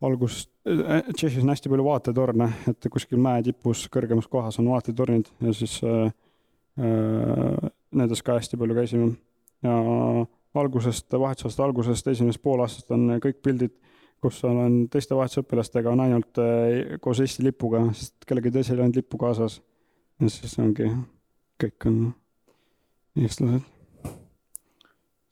algusest, 0.02 0.50
äh, 0.68 1.04
Tšehhis 1.14 1.44
on 1.44 1.50
hästi 1.50 1.72
palju 1.72 1.86
vaatetorne, 1.88 2.50
et 2.70 2.90
kuskil 2.92 3.22
mäe 3.22 3.44
tipus 3.46 3.86
kõrgemas 3.94 4.30
kohas 4.30 4.60
on 4.62 4.70
vaatetornid 4.72 5.30
ja 5.42 5.54
siis 5.58 5.80
äh, 5.86 6.12
äh, 6.82 7.70
nendes 7.98 8.24
ka 8.24 8.38
hästi 8.38 8.60
palju 8.60 8.78
käisime. 8.78 9.12
ja 9.64 9.78
algusest, 10.58 11.14
vahetusaasta 11.14 11.64
algusest, 11.64 12.08
esimesest 12.08 12.42
poolaastast 12.42 12.92
on 12.94 13.18
kõik 13.22 13.42
pildid, 13.46 13.74
kus 14.22 14.42
olen 14.46 14.88
teiste 14.90 15.16
vahetusõpilastega, 15.16 15.92
on 15.92 16.04
ainult 16.08 16.42
äh, 16.42 16.98
koos 17.02 17.22
Eesti 17.24 17.46
lipuga, 17.46 17.84
sest 17.94 18.28
kellelgi 18.28 18.52
teisel 18.52 18.80
ei 18.80 18.88
olnud 18.88 19.02
lippu 19.02 19.18
kaasas. 19.22 19.62
ja 20.22 20.30
siis 20.30 20.60
ongi, 20.60 20.90
kõik 21.64 21.90
on 21.90 22.04
eestlased. 23.18 23.74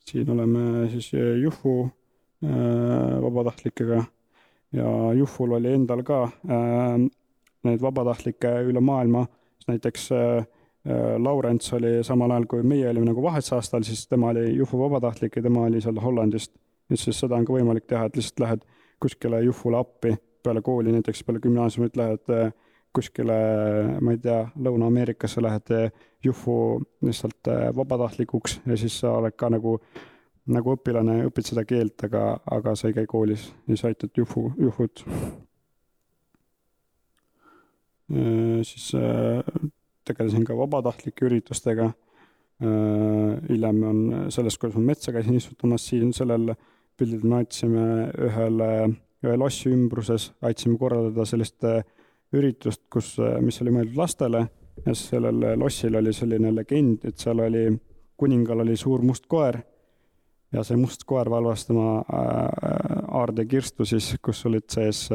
siin 0.06 0.30
oleme 0.30 0.88
siis 0.90 1.10
Juhu 1.42 1.88
Äh, 2.44 3.22
vabatahtlikega 3.22 4.04
ja 4.72 5.12
Juhul 5.14 5.52
oli 5.56 5.70
endal 5.72 6.02
ka 6.04 6.18
neid 7.64 7.80
vabatahtlikke 7.80 8.50
üle 8.68 8.80
maailma, 8.84 9.22
näiteks 9.66 10.10
Laurents 11.18 11.72
oli 11.72 12.04
samal 12.04 12.34
ajal, 12.34 12.44
kui 12.50 12.62
meie 12.62 12.90
olime 12.90 13.08
nagu 13.08 13.22
vahetusaastal, 13.24 13.86
siis 13.88 14.04
tema 14.06 14.28
oli 14.34 14.52
Juhu 14.58 14.78
vabatahtlik 14.84 15.38
ja 15.40 15.42
tema 15.42 15.64
oli 15.66 15.80
seal 15.80 15.96
Hollandist. 16.02 16.52
et 16.90 17.00
siis 17.00 17.18
seda 17.18 17.40
on 17.40 17.48
ka 17.48 17.56
võimalik 17.56 17.86
teha, 17.88 18.04
et 18.04 18.20
lihtsalt 18.20 18.44
lähed 18.44 18.68
kuskile 19.00 19.42
Juhule 19.44 19.78
appi 19.78 20.16
peale 20.42 20.62
kooli, 20.62 20.92
näiteks 20.92 21.24
peale 21.24 21.40
gümnaasiumit 21.42 21.96
lähed 21.96 22.34
kuskile, 22.96 23.36
ma 24.00 24.14
ei 24.14 24.18
tea, 24.18 24.46
Lõuna-Ameerikasse 24.56 25.42
lähed 25.44 25.72
Juhu 26.24 26.82
lihtsalt 27.04 27.50
vabatahtlikuks 27.76 28.60
ja 28.66 28.76
siis 28.80 29.00
sa 29.02 29.18
oled 29.18 29.36
ka 29.36 29.50
nagu 29.52 29.76
nagu 30.52 30.76
õpilane 30.76 31.24
õpid 31.26 31.50
seda 31.50 31.64
keelt, 31.66 31.98
aga, 32.06 32.36
aga 32.54 32.74
sa 32.78 32.88
ei 32.88 32.96
käi 32.96 33.08
koolis 33.10 33.48
ja 33.66 33.78
sa 33.78 33.90
aitad 33.90 34.14
juhu, 34.16 34.48
juhud. 34.60 35.02
siis 38.66 38.92
tegelesin 40.06 40.44
ka 40.46 40.56
vabatahtlike 40.56 41.26
üritustega. 41.26 41.90
hiljem 43.48 43.82
on 43.84 44.30
sellest, 44.30 44.58
kuidas 44.60 44.78
ma 44.78 44.92
metsa 44.92 45.12
käisin 45.12 45.36
istutamas, 45.36 45.88
siin 45.88 46.12
sellel 46.16 46.54
pildil 46.96 47.24
me 47.28 47.40
aitasime 47.40 47.86
ühele, 48.26 48.70
ühe 49.24 49.36
lossi 49.38 49.70
ümbruses, 49.72 50.30
aitasime 50.42 50.78
korraldada 50.80 51.26
sellist 51.28 51.64
üritust, 52.36 52.86
kus, 52.92 53.16
mis 53.44 53.60
oli 53.62 53.74
mõeldud 53.74 53.98
lastele. 54.00 54.46
Ja 54.84 54.92
sellel 54.96 55.40
lossil 55.56 55.96
oli 55.96 56.12
selline 56.12 56.50
legend, 56.52 57.06
et 57.08 57.16
seal 57.22 57.40
oli, 57.40 57.64
kuningal 58.20 58.60
oli 58.64 58.76
suur 58.76 59.04
must 59.06 59.24
koer. 59.30 59.62
Ja 60.52 60.62
see 60.64 60.76
must 60.78 61.04
koer 61.08 61.30
valvas 61.32 61.64
tema 61.66 62.02
aardekirstu 62.06 63.86
siis, 63.88 64.12
kus 64.22 64.44
olid 64.46 64.68
sees 64.72 65.06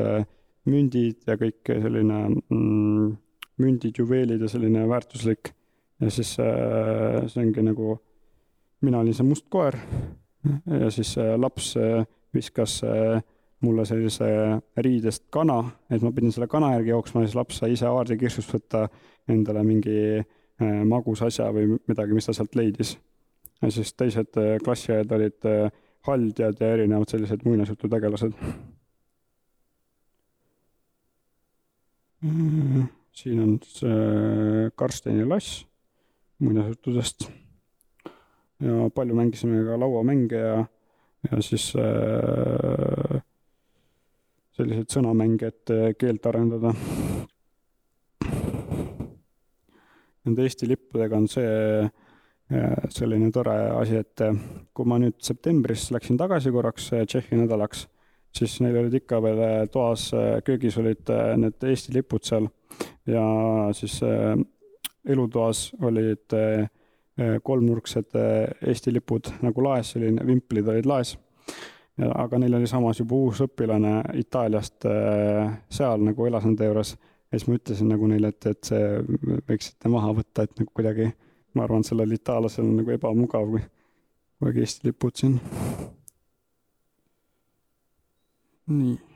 mündid 0.70 1.28
ja 1.30 1.38
kõik 1.40 1.72
selline 1.72 2.20
mm, 2.32 3.12
mündid, 3.62 4.02
juveelid 4.02 4.42
ja 4.42 4.50
selline 4.52 4.88
väärtuslik. 4.90 5.54
Ja 6.02 6.10
siis 6.10 6.34
äh, 6.42 7.22
see 7.30 7.44
ongi 7.46 7.64
nagu, 7.66 7.96
mina 8.82 9.02
olin 9.02 9.14
see 9.14 9.28
must 9.28 9.46
koer 9.54 9.78
ja 10.80 10.90
siis 10.92 11.18
äh, 11.18 11.36
laps 11.40 11.76
äh, 11.78 12.06
viskas 12.34 12.82
mulle 13.62 13.84
sellise 13.86 14.26
riidest 14.78 15.26
kana, 15.30 15.60
et 15.92 16.02
ma 16.02 16.14
pidin 16.16 16.32
selle 16.34 16.48
kana 16.50 16.72
järgi 16.78 16.94
jooksma 16.94 17.22
ja 17.22 17.28
siis 17.28 17.38
laps 17.38 17.60
sai 17.60 17.74
ise 17.76 17.86
aardekirsust 17.90 18.54
võtta 18.56 18.86
endale 19.30 19.62
mingi 19.68 20.24
magus 20.88 21.22
asja 21.26 21.50
või 21.54 21.76
midagi, 21.90 22.16
mis 22.16 22.26
ta 22.26 22.34
sealt 22.34 22.56
leidis. 22.56 22.96
ja 23.62 23.70
siis 23.70 23.94
teised 23.94 24.40
klassiõed 24.64 25.12
olid 25.12 25.50
haldjad 26.08 26.64
ja 26.64 26.72
erinevad 26.78 27.12
sellised 27.12 27.44
muinasjututegelased 27.46 28.38
mm,. 32.22 32.88
siin 33.12 33.44
on 33.44 33.60
see 33.68 34.72
Karsteni 34.76 35.28
lass 35.28 35.66
muinasjuttudest. 36.42 37.30
Ja 38.62 38.90
palju 38.94 39.16
mängisime 39.18 39.64
ka 39.66 39.80
lauamänge 39.80 40.38
ja, 40.38 40.58
ja 41.32 41.42
siis 41.42 41.72
äh, 41.76 43.22
selliseid 44.58 44.92
sõnamänge, 44.92 45.52
et 45.52 45.74
äh, 45.74 45.88
keelt 45.98 46.26
arendada. 46.30 46.74
Nende 50.22 50.46
Eesti 50.46 50.70
lippudega 50.70 51.18
on 51.18 51.26
see 51.32 51.48
äh, 51.82 52.84
selline 52.94 53.32
tore 53.34 53.56
asi, 53.80 53.98
et 54.04 54.26
äh, 54.26 54.38
kui 54.74 54.90
ma 54.90 55.00
nüüd 55.02 55.18
septembris 55.24 55.90
läksin 55.96 56.20
tagasi 56.20 56.54
korraks 56.54 56.92
Tšehhi 56.94 57.42
nädalaks, 57.42 57.88
siis 58.36 58.60
neil 58.64 58.84
olid 58.84 59.02
ikka 59.02 59.20
veel 59.24 59.44
toas, 59.74 60.12
köögis 60.48 60.78
olid 60.80 61.10
need 61.42 61.66
Eesti 61.68 61.96
lipud 61.98 62.24
seal 62.24 62.48
ja 63.10 63.24
siis 63.76 63.98
elutoas 65.06 65.72
olid 65.82 66.34
eh, 66.38 66.68
kolmnurksed 67.44 68.18
eh, 68.20 68.70
Eesti 68.72 68.94
lipud 68.94 69.32
nagu 69.46 69.66
laes, 69.66 69.94
selline 69.94 70.26
vimplid 70.28 70.68
olid 70.74 70.90
laes. 70.90 71.18
aga 72.02 72.38
neil 72.40 72.56
oli 72.58 72.68
samas 72.68 72.98
juba 73.02 73.14
uus 73.14 73.42
õpilane 73.44 73.92
Itaaliast 74.18 74.86
seal 75.70 76.06
nagu 76.08 76.26
elas 76.26 76.46
nende 76.48 76.66
juures 76.66 76.94
ja 76.96 77.38
siis 77.38 77.48
ma 77.50 77.58
ütlesin 77.60 77.92
nagu 77.92 78.08
neile, 78.10 78.32
et, 78.32 78.48
et 78.48 78.72
see 78.72 78.88
võiksite 79.50 79.92
maha 79.92 80.14
võtta, 80.18 80.48
et 80.48 80.56
nagu 80.58 80.72
kuidagi, 80.74 81.12
ma 81.54 81.68
arvan, 81.68 81.86
sellel 81.86 82.16
itaallasel 82.16 82.66
on 82.66 82.80
nagu 82.80 82.96
ebamugav, 82.96 83.54
kui 83.54 83.62
kuidagi 84.40 84.66
Eesti 84.66 84.90
lipud 84.90 85.22
siin. 85.22 85.38
nii 88.72 89.11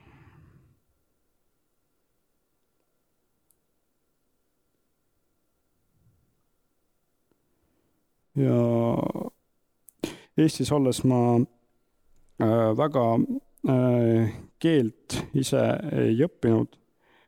ja 8.36 8.60
Eestis 10.38 10.71
olles 10.76 11.04
ma 11.08 11.19
äh, 11.39 12.71
väga 12.78 13.06
äh, 13.69 14.34
keelt 14.60 15.19
ise 15.34 15.62
ei 15.95 16.17
õppinud 16.26 16.76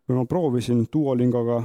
või 0.08 0.20
ma 0.20 0.26
proovisin 0.28 0.86
Duolingoga 0.92 1.62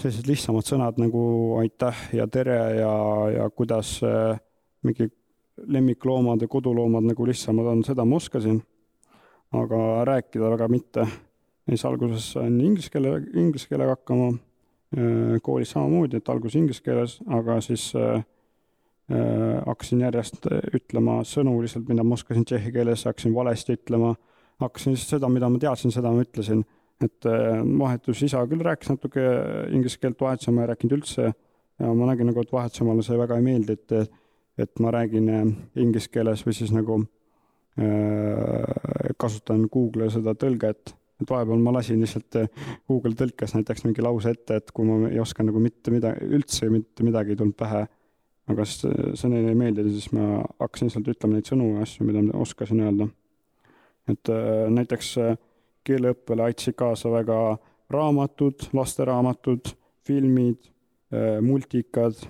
sellised 0.00 0.28
lihtsamad 0.30 0.64
sõnad 0.64 0.98
nagu 1.00 1.22
aitäh 1.60 1.96
ja 2.16 2.26
tere 2.32 2.58
ja, 2.78 2.92
ja 3.34 3.48
kuidas 3.52 3.98
äh, 4.06 4.38
mingi 4.86 5.10
lemmikloomad 5.60 6.40
ja 6.40 6.48
koduloomad 6.48 7.04
nagu 7.04 7.26
lihtsamad 7.28 7.68
on, 7.68 7.82
seda 7.84 8.06
ma 8.08 8.16
oskasin. 8.16 8.62
aga 9.52 10.04
rääkida 10.06 10.50
väga 10.50 10.68
mitte. 10.68 11.06
siis 11.68 11.84
alguses 11.84 12.32
sain 12.32 12.60
inglise 12.60 12.90
keele, 12.90 13.18
inglise 13.34 13.68
keelega 13.68 13.96
hakkama 13.96 14.32
koolis 15.42 15.70
samamoodi, 15.70 16.18
et 16.18 16.28
alguses 16.32 16.58
inglise 16.58 16.82
keeles, 16.82 17.18
aga 17.30 17.60
siis 17.62 17.92
äh, 17.98 18.24
äh, 19.12 19.60
hakkasin 19.66 20.02
järjest 20.02 20.48
ütlema 20.74 21.20
sõnu 21.26 21.54
lihtsalt, 21.62 21.86
mida 21.90 22.02
ma 22.06 22.16
oskasin 22.18 22.46
tšehhi 22.48 22.72
keeles, 22.74 23.04
hakkasin 23.06 23.34
valesti 23.34 23.78
ütlema, 23.78 24.16
hakkasin 24.62 24.96
lihtsalt 24.96 25.16
seda, 25.18 25.30
mida 25.32 25.50
ma 25.50 25.60
teadsin, 25.62 25.94
seda 25.94 26.12
ma 26.14 26.26
ütlesin. 26.26 26.64
et 27.00 27.24
vahetus 27.80 28.20
isa 28.26 28.42
küll 28.44 28.60
rääkis 28.60 28.90
natuke 28.90 29.22
inglise 29.72 29.96
keelt, 30.02 30.18
vahetus 30.20 30.50
ma 30.52 30.66
ei 30.66 30.68
rääkinud 30.68 30.98
üldse 30.98 31.30
ja 31.30 31.92
ma 31.96 32.10
nägin 32.10 32.28
nagu, 32.28 32.42
et 32.42 32.52
vahetusemale 32.52 33.00
see 33.02 33.16
väga 33.16 33.38
ei 33.40 33.46
meeldi, 33.46 33.72
et, 33.72 34.10
et 34.60 34.82
ma 34.84 34.92
räägin 34.92 35.30
inglise 35.80 36.10
keeles 36.12 36.44
või 36.44 36.58
siis 36.58 36.74
nagu 36.76 36.98
äh, 37.80 39.14
kasutan 39.16 39.64
Google'i 39.72 40.12
seda 40.12 40.34
tõlget 40.36 40.92
et 41.20 41.30
vahepeal 41.30 41.62
ma 41.62 41.74
lasin 41.74 42.00
lihtsalt 42.00 42.38
eh, 42.40 42.48
Google 42.88 43.16
tõlkes 43.18 43.54
näiteks 43.56 43.84
mingi 43.86 44.04
lause 44.04 44.32
ette, 44.34 44.60
et 44.60 44.72
kui 44.74 44.88
ma 44.88 45.10
ei 45.10 45.20
oska 45.22 45.44
nagu 45.46 45.60
mitte 45.62 45.92
midagi, 45.94 46.28
üldse 46.36 46.70
mitte 46.72 47.06
midagi 47.06 47.34
ei 47.34 47.40
tulnud 47.40 47.56
pähe, 47.58 47.84
aga 48.50 48.66
eh, 48.66 49.12
see 49.18 49.32
neile 49.32 49.52
ei 49.52 49.58
meeldinud, 49.58 49.94
siis 49.96 50.12
ma 50.16 50.42
hakkasin 50.62 50.90
lihtsalt 50.90 51.12
ütlema 51.14 51.36
neid 51.36 51.50
sõnu 51.50 51.74
ja 51.74 51.86
asju, 51.86 52.06
mida 52.08 52.24
ma 52.24 52.40
oskasin 52.44 52.82
öelda. 52.86 53.08
et 54.10 54.32
eh, 54.32 54.66
näiteks 54.78 55.14
keeleõppele 55.86 56.48
aitasid 56.48 56.76
kaasa 56.78 57.12
väga 57.12 57.38
raamatud, 57.90 58.68
lasteraamatud, 58.76 59.72
filmid, 60.06 60.68
multikad, 61.42 62.20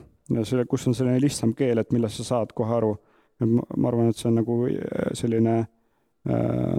selle, 0.47 0.65
kus 0.71 0.87
on 0.89 0.95
selline 0.97 1.21
lihtsam 1.21 1.53
keel, 1.59 1.83
et 1.83 1.91
millest 1.93 2.21
sa 2.21 2.25
saad 2.29 2.55
kohe 2.57 2.73
aru. 2.79 2.95
ma 3.43 3.89
arvan, 3.89 4.09
et 4.13 4.17
see 4.21 4.29
on 4.29 4.39
nagu 4.39 4.55
selline 5.17 5.55
äh, 5.59 6.79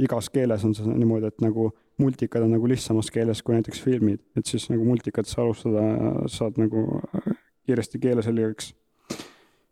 igas 0.00 0.30
keeles 0.32 0.64
on 0.64 0.74
see 0.76 0.88
niimoodi, 0.88 1.28
et 1.30 1.44
nagu 1.44 1.70
multikad 2.00 2.44
on 2.46 2.54
nagu 2.54 2.68
lihtsamas 2.68 3.10
keeles 3.12 3.42
kui 3.44 3.56
näiteks 3.56 3.82
filmid, 3.84 4.22
et 4.38 4.48
siis 4.48 4.68
nagu 4.72 4.84
multikatesse 4.88 5.40
alustada 5.42 6.26
saad 6.32 6.60
nagu 6.60 6.86
äh, 6.98 7.32
kiiresti 7.66 8.00
keele 8.02 8.24
selgeks. 8.24 8.72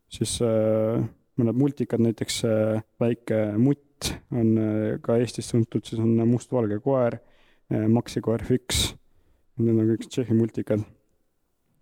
siis 0.09 0.39
äh, 0.45 1.01
mõned 1.39 1.59
multikad, 1.59 2.03
näiteks 2.03 2.43
äh, 2.49 2.83
Väike 3.01 3.41
mutt 3.61 4.13
on 4.35 4.55
äh, 4.59 5.01
ka 5.03 5.19
Eestis 5.19 5.51
tuntud, 5.53 5.85
siis 5.87 6.01
on 6.03 6.17
Mustvalge 6.29 6.81
koer 6.85 7.19
äh,, 7.73 7.87
Maxi 7.89 8.23
koer 8.25 8.45
Fix, 8.45 8.93
need 9.59 9.77
on 9.77 9.93
kõik 9.93 10.07
Tšehhi 10.09 10.37
multikad. 10.37 10.85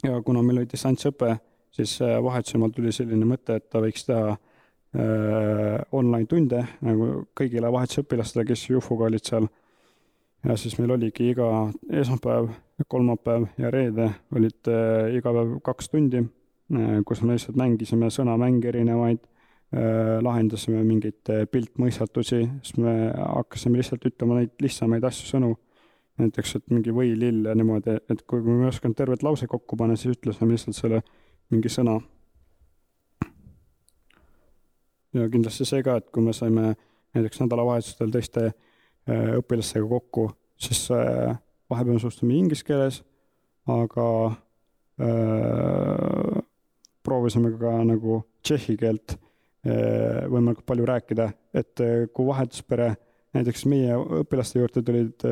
ja 0.04 0.20
kuna 0.22 0.42
meil 0.42 0.62
oli 0.62 0.70
distantsõpe, 0.70 1.36
siis 1.74 1.98
äh, 2.04 2.18
vahetusemalt 2.22 2.76
tuli 2.76 2.92
selline 2.92 3.28
mõte, 3.28 3.58
et 3.58 3.68
ta 3.70 3.82
võiks 3.84 4.06
teha 4.08 4.36
online 4.96 6.26
tunde 6.30 6.62
nagu 6.84 7.08
kõigile 7.36 7.70
vahetusõpilastele, 7.72 8.46
kes 8.48 8.68
Jufuga 8.70 9.08
olid 9.10 9.24
seal. 9.24 9.48
ja 10.46 10.56
siis 10.56 10.78
meil 10.78 10.92
oligi 10.94 11.30
iga 11.32 11.46
esmaspäev, 11.90 12.48
kolmapäev 12.88 13.48
ja 13.58 13.70
reede 13.70 14.10
olid 14.32 14.68
äh, 14.70 15.16
iga 15.18 15.32
päev 15.34 15.56
kaks 15.64 15.90
tundi, 15.90 16.22
äh, 16.22 17.00
kus 17.06 17.22
me 17.22 17.34
lihtsalt 17.34 17.56
mängisime 17.56 18.10
sõnamänge 18.10 18.68
erinevaid, 18.72 19.24
lahendasime 20.22 20.84
mingeid 20.86 21.26
piltmõistatusi, 21.50 22.38
siis 22.62 22.76
me 22.78 23.10
hakkasime 23.10 23.80
lihtsalt 23.80 24.04
ütlema 24.06 24.38
neid 24.38 24.52
lihtsamaid 24.62 25.04
asju, 25.04 25.26
sõnu. 25.34 25.56
näiteks, 26.16 26.54
et 26.56 26.70
mingi 26.70 26.94
või, 26.94 27.10
lill 27.18 27.44
ja 27.44 27.52
niimoodi, 27.58 27.98
et 28.08 28.22
kui 28.30 28.40
me 28.40 28.62
ei 28.62 28.70
osanud 28.70 28.96
tervet 28.96 29.24
lause 29.26 29.50
kokku 29.50 29.76
panna, 29.76 29.98
siis 30.00 30.14
ütlesime 30.16 30.54
lihtsalt 30.54 30.78
selle 30.78 31.02
mingi 31.50 31.68
sõna 31.68 31.98
ja 35.22 35.30
kindlasti 35.32 35.66
see 35.68 35.82
ka, 35.86 35.96
et 36.00 36.10
kui 36.14 36.24
me 36.24 36.34
saime 36.36 36.74
näiteks 37.16 37.40
nädalavahetustel 37.40 38.12
teiste 38.14 38.46
äh, 38.46 39.36
õpilastega 39.40 39.86
kokku, 39.88 40.28
siis 40.60 40.86
äh, 40.94 41.36
vahepeal 41.70 41.96
me 41.96 42.02
suhtlesime 42.02 42.36
inglise 42.36 42.66
keeles, 42.66 43.00
aga 43.72 44.08
äh, 45.00 46.42
proovisime 47.06 47.52
ka 47.60 47.78
nagu 47.86 48.24
tšehhi 48.42 48.76
keelt 48.80 49.20
võimalikult 49.66 50.62
palju 50.62 50.84
rääkida, 50.86 51.24
et 51.58 51.80
kui 52.14 52.26
vahetuspere 52.28 52.92
näiteks 53.34 53.64
meie 53.66 53.96
õpilaste 54.20 54.60
juurde 54.60 54.82
tulid 54.86 55.24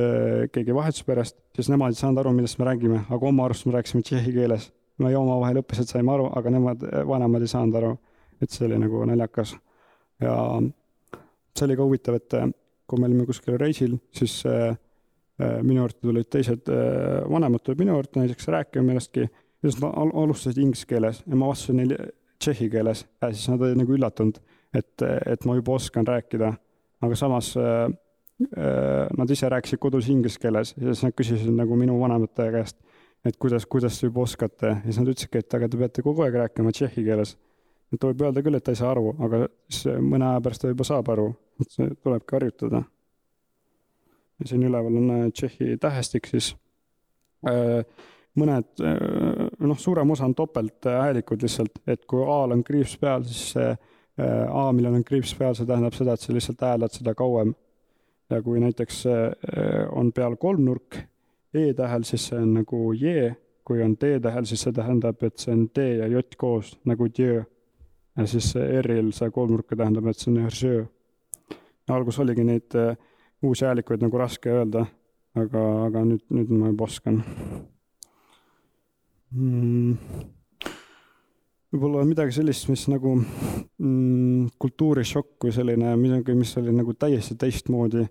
keegi 0.50 0.74
vahetusperest, 0.74 1.36
siis 1.54 1.68
nemad 1.70 1.94
ei 1.94 2.00
saanud 2.00 2.18
aru, 2.18 2.32
millest 2.34 2.58
me 2.58 2.66
räägime, 2.66 3.04
aga 3.14 3.28
oma 3.28 3.46
arust 3.46 3.68
me 3.68 3.76
rääkisime 3.76 4.02
tšehhi 4.02 4.34
keeles. 4.34 4.72
meie 4.98 5.14
omavahel 5.18 5.60
õpilased 5.62 5.94
saime 5.94 6.10
aru, 6.16 6.26
aga 6.34 6.50
nemad, 6.50 6.82
vanemad 7.06 7.46
ei 7.46 7.52
saanud 7.54 7.78
aru. 7.78 7.92
et 8.42 8.50
see 8.50 8.66
oli 8.66 8.80
nagu 8.82 9.04
naljakas 9.06 9.54
ja 10.20 10.34
see 11.54 11.68
oli 11.68 11.76
ka 11.78 11.86
huvitav, 11.86 12.18
et 12.18 12.36
äh, 12.38 12.50
kui 12.88 13.00
me 13.00 13.08
olime 13.08 13.26
kuskil 13.28 13.56
reisil, 13.60 13.96
siis 14.14 14.40
äh, 14.50 14.74
äh, 15.40 15.56
minu 15.62 15.84
juurde 15.84 16.00
tulid 16.02 16.30
teised 16.32 16.70
vanemad 17.30 17.64
tulid 17.64 17.82
minu 17.84 17.96
juurde 17.96 18.22
näiteks 18.22 18.50
rääkima 18.54 18.90
millestki 18.90 19.24
ja 19.24 19.70
siis 19.70 19.80
nad 19.82 19.94
alustasid 19.96 20.60
inglise 20.62 20.88
keeles 20.90 21.22
ja 21.26 21.38
ma 21.38 21.50
vastasin 21.50 21.80
neile 21.80 21.98
tšehhi 22.42 22.70
keeles 22.70 23.06
ja 23.22 23.30
siis 23.32 23.48
nad 23.52 23.62
olid 23.62 23.80
nagu 23.80 23.94
üllatunud, 23.96 24.40
et, 24.74 25.04
et 25.04 25.46
ma 25.48 25.56
juba 25.56 25.78
oskan 25.78 26.06
rääkida. 26.06 26.52
aga 27.04 27.16
samas 27.16 27.54
nad 27.54 29.30
ise 29.30 29.48
rääkisid 29.48 29.78
kodus 29.78 30.08
inglise 30.08 30.40
keeles 30.40 30.74
ja 30.76 30.90
siis 30.90 31.04
nad 31.04 31.14
küsisid 31.16 31.54
nagu 31.54 31.76
minu 31.76 31.96
vanemate 32.00 32.50
käest, 32.52 32.76
et 33.24 33.36
kuidas, 33.40 33.66
kuidas 33.66 34.00
te 34.00 34.08
juba 34.08 34.24
oskate 34.24 34.66
ja 34.66 34.80
siis 34.84 34.98
nad 35.00 35.08
ütlesidki, 35.12 35.40
et 35.40 35.56
aga 35.56 35.68
te 35.68 35.80
peate 35.80 36.04
kogu 36.04 36.24
aeg 36.24 36.40
rääkima 36.42 36.72
tšehhi 36.74 37.04
keeles. 37.06 37.36
Ta 37.98 38.10
võib 38.10 38.24
öelda 38.26 38.42
küll, 38.44 38.58
et 38.58 38.64
ta 38.64 38.74
ei 38.74 38.80
saa 38.80 38.90
aru, 38.94 39.12
aga 39.26 39.44
siis 39.68 40.00
mõne 40.02 40.28
aja 40.30 40.42
pärast 40.44 40.64
ta 40.64 40.72
juba 40.72 40.86
saab 40.88 41.10
aru, 41.14 41.28
et 41.62 41.70
see 41.76 41.94
tulebki 42.02 42.36
harjutada. 42.38 42.82
ja 44.40 44.50
siin 44.50 44.66
üleval 44.66 44.98
on 44.98 45.10
äh, 45.14 45.30
tšehhi 45.30 45.76
tähestik 45.80 46.26
siis 46.26 46.54
äh, 47.46 47.84
mõned, 48.40 48.70
äh, 48.82 49.48
noh, 49.60 49.78
suurem 49.78 50.10
osa 50.10 50.24
on 50.24 50.34
topelthäälikud 50.34 51.42
lihtsalt, 51.42 51.78
et 51.86 52.06
kui 52.06 52.22
A-l 52.22 52.56
on 52.56 52.64
kriips 52.64 52.96
peal, 52.98 53.24
siis 53.24 53.52
see 53.56 53.74
A, 54.14 54.68
millel 54.70 54.94
on 54.94 55.02
kriips 55.02 55.32
peal, 55.34 55.56
see 55.58 55.66
tähendab 55.66 55.94
seda, 55.96 56.12
et 56.14 56.22
sa 56.22 56.30
lihtsalt 56.30 56.60
hääldad 56.62 56.92
seda 56.94 57.16
kauem. 57.18 57.54
ja 58.30 58.38
kui 58.42 58.60
näiteks 58.62 59.00
on 59.90 60.12
peal 60.14 60.36
kolmnurk 60.38 61.00
E-tähel, 61.54 62.04
siis 62.04 62.28
see 62.28 62.38
on 62.38 62.54
nagu 62.56 62.92
J, 62.92 63.32
kui 63.64 63.82
on 63.82 63.94
D-tähel, 64.00 64.46
siis 64.48 64.64
see 64.66 64.74
tähendab, 64.74 65.22
et 65.22 65.38
see 65.38 65.52
on 65.54 65.68
D 65.76 65.84
ja 66.00 66.08
J 66.10 66.22
koos 66.38 66.74
nagu 66.88 67.08
Djö. 67.08 67.44
Ja 68.16 68.26
siis 68.30 68.52
R-il 68.56 69.12
see 69.16 69.30
kolmnurk 69.34 69.74
tähendab, 69.74 70.06
et 70.10 70.20
see 70.20 70.32
on 70.32 70.44
Ržö. 70.46 70.84
alguses 71.88 72.20
oligi 72.22 72.44
neid 72.44 72.76
uusi 73.44 73.66
häälikuid 73.66 74.02
nagu 74.04 74.18
raske 74.18 74.50
öelda, 74.50 74.86
aga, 75.36 75.62
aga 75.88 76.04
nüüd, 76.08 76.24
nüüd 76.32 76.52
ma 76.54 76.70
juba 76.70 76.86
oskan. 76.86 77.20
Mm, 79.34 79.96
võib-olla 81.74 82.04
midagi 82.06 82.36
sellist, 82.36 82.68
mis 82.70 82.86
nagu 82.92 83.16
mm, 83.18 84.52
kultuurishokk 84.62 85.48
või 85.48 85.54
selline 85.56 85.96
midagi, 85.98 86.36
mis 86.38 86.54
oli 86.60 86.74
nagu 86.74 86.94
täiesti 86.94 87.36
teistmoodi, 87.40 88.04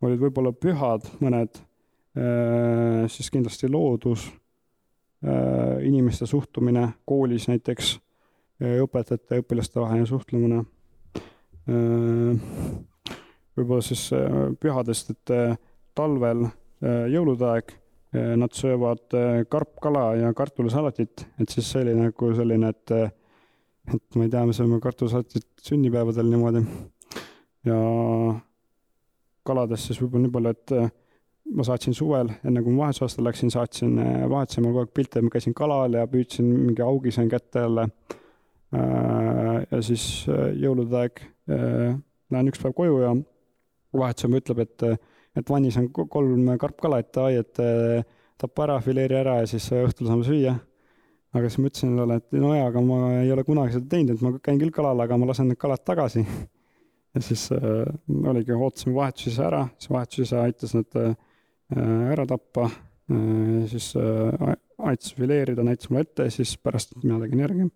olid 0.00 0.22
võib-olla 0.22 0.54
pühad 0.54 1.08
mõned 1.20 1.58
äh,, 1.58 3.08
siis 3.10 3.32
kindlasti 3.34 3.68
loodus 3.68 4.28
äh,, 5.26 5.82
inimeste 5.88 6.28
suhtumine 6.30 6.86
koolis 7.08 7.50
näiteks 7.50 7.96
õpetajate 8.60 9.38
ja 9.38 9.44
õpilaste 9.44 9.80
vaheline 9.80 10.08
suhtlemine 10.08 10.62
äh,. 11.70 12.40
võib-olla 13.56 13.84
siis 13.84 14.06
äh, 14.16 14.40
pühadest, 14.60 15.12
et 15.14 15.34
äh, 15.34 15.56
talvel 15.96 16.48
jõulude 16.80 17.44
aeg 17.44 17.72
nad 18.40 18.54
söövad 18.56 19.12
karpkala 19.52 20.04
ja 20.16 20.30
kartulisalatit, 20.34 21.26
et 21.38 21.52
siis 21.52 21.66
see 21.68 21.82
oli 21.84 21.92
nagu 21.98 22.30
selline, 22.34 22.70
et 22.72 22.94
et 23.94 24.16
ma 24.16 24.24
ei 24.24 24.32
tea, 24.32 24.46
me 24.48 24.54
sööme 24.56 24.78
kartulisalatit 24.80 25.44
sünnipäevadel 25.60 26.30
niimoodi. 26.32 26.62
ja 27.68 27.76
kaladest 29.44 29.90
siis 29.90 30.00
võib-olla 30.00 30.24
nii 30.24 30.34
palju, 30.38 30.54
et 30.56 30.74
ma 31.56 31.66
saatsin 31.66 31.96
suvel, 31.96 32.30
enne 32.46 32.62
kui 32.62 32.74
ma 32.74 32.86
vahetusaastal 32.86 33.26
läksin, 33.26 33.50
saatsin, 33.52 33.98
vahetasin 34.30 34.66
kogu 34.66 34.82
aeg 34.82 34.92
pilte, 34.94 35.22
ma 35.24 35.32
käisin 35.32 35.56
kalal 35.56 35.96
ja 35.98 36.06
püüdsin 36.10 36.46
mingi 36.48 36.84
augi 36.84 37.12
sain 37.14 37.30
kätte 37.30 37.64
jälle. 37.64 37.88
Ja 38.70 39.80
siis 39.82 40.02
jõulude 40.28 40.94
aeg 41.00 41.22
lähen 41.50 42.50
üks 42.52 42.60
päev 42.62 42.74
koju 42.76 43.00
ja 43.02 43.14
vahetusema 43.98 44.38
ütleb, 44.38 44.62
et 44.62 44.84
et 45.38 45.50
vannis 45.50 45.76
on 45.78 45.88
kolm 45.90 46.48
karpkala, 46.58 46.98
et 47.02 47.18
ai, 47.22 47.40
et 47.42 47.60
tapa 48.40 48.66
ära, 48.66 48.80
fileeri 48.84 49.18
ära 49.20 49.40
ja 49.42 49.48
siis 49.50 49.68
õhtul 49.74 50.08
saame 50.10 50.26
süüa. 50.26 50.56
aga 51.30 51.46
siis 51.46 51.60
ma 51.62 51.70
ütlesin 51.70 51.98
talle, 51.98 52.16
et 52.18 52.38
no 52.42 52.54
jaa, 52.56 52.70
aga 52.72 52.80
ma 52.82 53.00
ei 53.20 53.30
ole 53.30 53.44
kunagi 53.46 53.76
seda 53.76 53.86
teinud, 53.92 54.16
et 54.16 54.24
ma 54.26 54.32
käin 54.42 54.58
küll 54.58 54.72
kalal, 54.74 54.98
aga 55.04 55.18
ma 55.20 55.28
lasen 55.28 55.46
need 55.50 55.60
kalad 55.62 55.84
tagasi. 55.86 56.24
ja 57.14 57.22
siis 57.22 57.44
äh, 57.54 57.84
oligi, 58.32 58.54
ootasime 58.56 58.96
vahetusise 58.96 59.44
ära, 59.46 59.64
siis 59.78 59.92
vahetusise 59.94 60.40
aitas 60.40 60.74
nad 60.78 60.98
äh, 60.98 61.12
ära 62.10 62.26
tappa 62.30 62.66
äh,, 62.66 63.68
siis 63.70 63.92
äh, 63.98 64.56
aitas 64.90 65.14
fileerida, 65.14 65.66
näitas 65.66 65.90
mulle 65.90 66.08
ette 66.08 66.26
ja 66.26 66.34
siis 66.34 66.56
pärast 66.58 66.96
mina 67.02 67.20
tegin 67.22 67.44
järgi. 67.46 67.70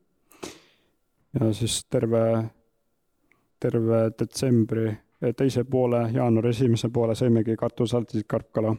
Ja 1.40 1.52
siis 1.52 1.84
terve, 1.90 2.44
terve 3.60 4.10
detsembri 4.18 4.92
teise 5.36 5.64
poole, 5.64 6.08
jaanuari 6.12 6.50
esimese 6.52 6.90
poole 6.92 7.14
sõimegi 7.16 7.56
kartulisaltisid 7.56 8.26
karpkala. 8.28 8.74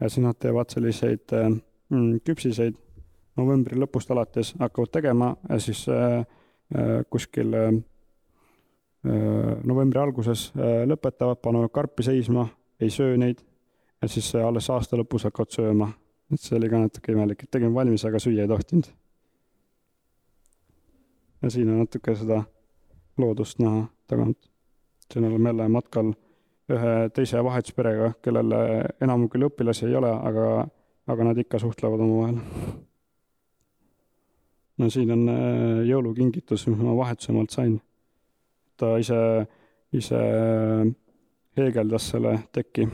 ja 0.00 0.08
siis 0.08 0.24
nad 0.24 0.38
teevad 0.38 0.70
selliseid 0.70 1.30
mm, 1.32 2.20
küpsiseid 2.26 2.76
novembri 3.38 3.78
lõpust 3.78 4.10
alates 4.10 4.54
hakkavad 4.58 4.92
tegema 4.92 5.30
ja 5.48 5.58
siis 5.60 5.84
äh, 5.88 6.24
kuskil 7.10 7.54
äh, 7.54 7.70
novembri 9.64 10.00
alguses 10.00 10.50
äh, 10.56 10.82
lõpetavad, 10.88 11.40
panevad 11.42 11.72
karpi 11.72 12.02
seisma, 12.06 12.46
ei 12.80 12.90
söö 12.90 13.16
neid 13.16 13.42
ja 14.02 14.08
siis 14.08 14.34
alles 14.34 14.68
aasta 14.70 14.98
lõpus 14.98 15.28
hakkavad 15.28 15.54
sööma. 15.54 15.92
et 16.32 16.40
see 16.40 16.56
oli 16.56 16.68
ka 16.72 16.78
natuke 16.80 17.12
imelik, 17.12 17.42
et 17.44 17.50
tegime 17.50 17.74
valmis, 17.74 18.04
aga 18.08 18.18
süüa 18.18 18.46
ei 18.46 18.48
tohtinud. 18.48 18.88
Ja 21.42 21.50
siin 21.50 21.70
on 21.70 21.82
natuke 21.84 22.14
seda 22.16 22.42
loodust 23.18 23.58
näha 23.58 23.86
tagant 24.06 24.52
siin 25.12 25.24
oleme 25.24 25.48
jälle 25.48 25.68
matkal 25.68 26.12
ühe 26.72 26.92
teise 27.14 27.44
vahetusperega, 27.44 28.12
kellel 28.22 28.54
enam 29.04 29.26
küll 29.28 29.48
õpilasi 29.48 29.88
ei 29.88 29.96
ole, 29.98 30.12
aga, 30.12 30.46
aga 31.10 31.26
nad 31.28 31.38
ikka 31.38 31.60
suhtlevad 31.60 32.00
omavahel. 32.00 32.38
no 34.78 34.88
siin 34.90 35.10
on 35.12 35.28
äh, 35.28 35.82
jõulukingitus, 35.86 36.66
mis 36.70 36.80
ma 36.80 36.96
vahetusemalt 36.96 37.50
sain. 37.50 37.80
ta 38.76 38.96
ise, 38.98 39.46
ise 39.92 40.22
heegeldas 41.56 42.08
selle 42.14 42.38
teki. 42.52 42.88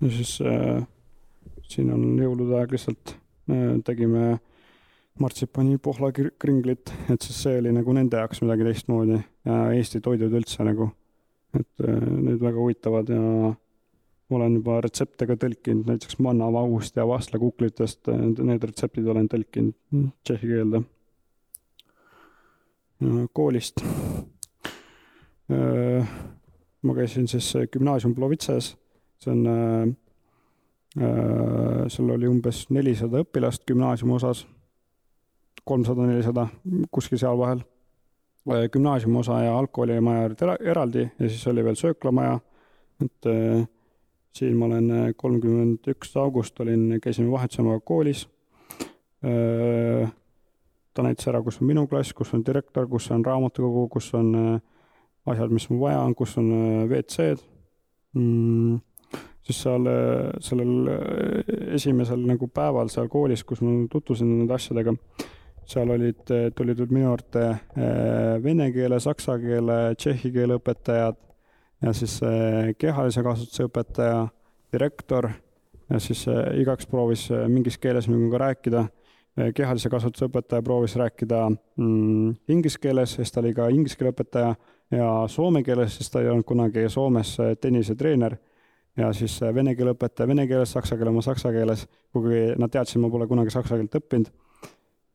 ja 0.00 0.10
siis 0.10 0.38
äh, 0.40 0.86
siin 1.72 1.92
on 1.94 2.04
jõulude 2.20 2.58
aeg 2.60 2.76
lihtsalt 2.76 3.16
äh, 3.50 3.76
tegime 3.84 4.26
äh, 4.34 4.44
martsipani 5.18 5.78
pohlakringlit, 5.82 6.92
et 7.12 7.24
siis 7.24 7.38
see 7.46 7.60
oli 7.60 7.72
nagu 7.74 7.92
nende 7.96 8.20
jaoks 8.20 8.42
midagi 8.44 8.66
teistmoodi 8.68 9.16
ja 9.16 9.60
Eesti 9.76 10.02
toidud 10.04 10.34
üldse 10.36 10.66
nagu, 10.66 10.90
et 11.56 11.84
äh, 11.84 12.02
need 12.10 12.42
väga 12.42 12.60
huvitavad 12.60 13.12
ja 13.12 13.54
olen 14.36 14.58
juba 14.58 14.80
retsepte 14.82 15.28
ka 15.28 15.36
tõlkinud, 15.38 15.86
näiteks 15.86 16.18
mannavahust 16.24 16.96
ja 16.98 17.06
vastlakuklitest, 17.06 18.10
need 18.10 18.64
retseptid 18.66 19.06
olen 19.06 19.28
tõlkinud 19.30 19.76
tšehhi 20.26 20.50
keelde. 20.50 20.82
koolist. 23.32 23.84
Äh, 25.52 26.08
ma 26.82 26.94
käisin 26.96 27.28
siis 27.28 27.52
gümnaasium 27.72 28.14
Plovitses, 28.14 28.74
see 29.22 29.30
on, 29.30 29.46
äh, 29.46 29.94
seal 30.96 32.10
oli 32.14 32.28
umbes 32.28 32.62
nelisada 32.72 33.20
õpilast 33.20 33.66
gümnaasiumi 33.68 34.14
osas 34.16 34.46
kolmsada, 35.66 36.06
nelisada, 36.06 36.46
kuskil 36.94 37.18
seal 37.20 37.38
vahel. 37.38 37.64
gümnaasiumi 38.46 39.18
osa 39.18 39.40
ja 39.42 39.56
algkoolimaja 39.58 40.26
olid 40.28 40.42
eraldi 40.70 41.02
ja 41.02 41.28
siis 41.28 41.46
oli 41.50 41.64
veel 41.66 41.74
sööklamaja, 41.74 42.36
et 43.02 43.26
äh, 43.26 43.64
siin 44.36 44.54
ma 44.56 44.68
olen 44.68 44.90
äh, 44.90 45.08
kolmkümmend 45.16 45.88
üks 45.90 46.14
august 46.16 46.60
olin, 46.62 47.00
käisime 47.02 47.32
vahetusemaga 47.32 47.80
koolis 47.80 48.28
äh,. 49.26 50.12
ta 50.94 51.02
näitas 51.02 51.26
ära, 51.28 51.42
kus 51.42 51.58
on 51.60 51.66
minu 51.68 51.86
klass, 51.90 52.14
kus 52.14 52.30
on 52.34 52.46
direktor, 52.46 52.86
kus 52.88 53.10
on 53.10 53.24
raamatukogu, 53.26 53.88
kus 53.98 54.14
on 54.14 54.34
äh, 54.38 54.60
asjad, 55.26 55.50
mis 55.50 55.66
mul 55.70 55.82
vaja 55.88 56.00
on, 56.06 56.14
kus 56.14 56.38
on 56.38 56.52
äh, 56.52 56.86
WC-d 56.86 57.42
mm 58.14 58.78
siis 59.46 59.62
seal 59.62 59.86
sellel 60.42 60.90
äh, 60.90 61.54
esimesel 61.78 62.26
nagu 62.26 62.48
päeval 62.50 62.90
seal 62.92 63.08
koolis, 63.12 63.44
kus 63.46 63.62
ma 63.62 63.78
tutvusin 63.92 64.32
nende 64.40 64.56
asjadega, 64.56 64.94
seal 65.66 65.90
olid, 65.90 66.30
tulid 66.54 66.82
minu 66.90 67.08
juurde 67.08 67.46
vene 68.42 68.68
keele, 68.70 69.00
saksa 69.02 69.34
keele, 69.42 69.78
tšehhi 69.98 70.30
keele 70.34 70.60
õpetajad 70.60 71.16
ja 71.82 71.92
siis 71.92 72.20
eh, 72.22 72.74
kehalise 72.78 73.22
kasvatuse 73.22 73.66
õpetaja, 73.68 74.26
direktor 74.72 75.28
ja 75.90 75.98
siis 76.02 76.24
igaks 76.58 76.88
proovis 76.90 77.28
mingis 77.48 77.78
keeles 77.78 78.08
minuga 78.10 78.40
rääkida. 78.42 78.86
kehalise 79.54 79.90
kasvatuse 79.92 80.26
õpetaja 80.26 80.62
proovis 80.64 80.96
rääkida 80.96 81.42
mm, 81.50 82.34
inglise 82.48 82.78
keeles, 82.80 83.12
sest 83.14 83.34
ta 83.34 83.40
oli 83.40 83.52
ka 83.54 83.68
inglise 83.68 83.96
keele 83.96 84.10
õpetaja 84.14 84.54
ja 84.90 85.08
soome 85.28 85.62
keeles, 85.62 85.96
sest 85.96 86.12
ta 86.12 86.22
ei 86.22 86.30
olnud 86.32 86.44
kunagi 86.48 86.88
Soomes 86.88 87.36
tennisetreener 87.60 88.36
ja 88.96 89.12
siis 89.16 89.36
vene 89.54 89.74
keele 89.76 89.94
õpetaja. 89.96 90.28
Vene 90.28 90.46
keeles, 90.48 90.72
saksa 90.72 90.96
keele 90.96 91.12
oma 91.12 91.22
saksa 91.24 91.52
keeles, 91.54 91.86
kuigi 92.14 92.56
nad 92.60 92.72
teadsid, 92.72 93.00
ma 93.02 93.10
pole 93.12 93.28
kunagi 93.30 93.52
saksa 93.54 93.78
keelt 93.78 93.96
õppinud. 94.00 94.30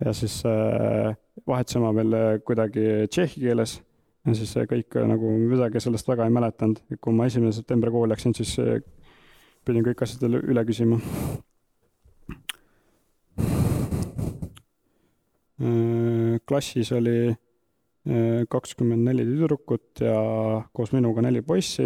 Ja 0.02 0.14
siis 0.18 0.40
äh, 0.50 1.12
vahetasime 1.48 1.92
veel 1.98 2.18
äh, 2.18 2.32
kuidagi 2.46 2.88
tšehhi 3.10 3.46
keeles. 3.46 3.80
Ja 4.26 4.36
siis 4.38 4.54
kõik 4.70 4.98
nagu 5.10 5.34
midagi 5.50 5.82
sellest 5.82 6.10
väga 6.10 6.28
ei 6.28 6.34
mäletanud, 6.34 6.82
kui 7.02 7.14
ma 7.18 7.26
esimene 7.30 7.54
september 7.56 7.90
kooli 7.94 8.12
läksin, 8.12 8.36
siis 8.38 8.54
pidin 9.66 9.86
kõik 9.86 10.04
asjad 10.06 10.28
üle 10.30 10.66
küsima. 10.68 11.02
klassis 16.50 16.90
oli 16.98 17.32
kakskümmend 18.50 19.06
neli 19.06 19.24
tüdrukut 19.28 20.02
ja 20.02 20.16
koos 20.74 20.90
minuga 20.92 21.22
neli 21.22 21.44
poissi 21.46 21.86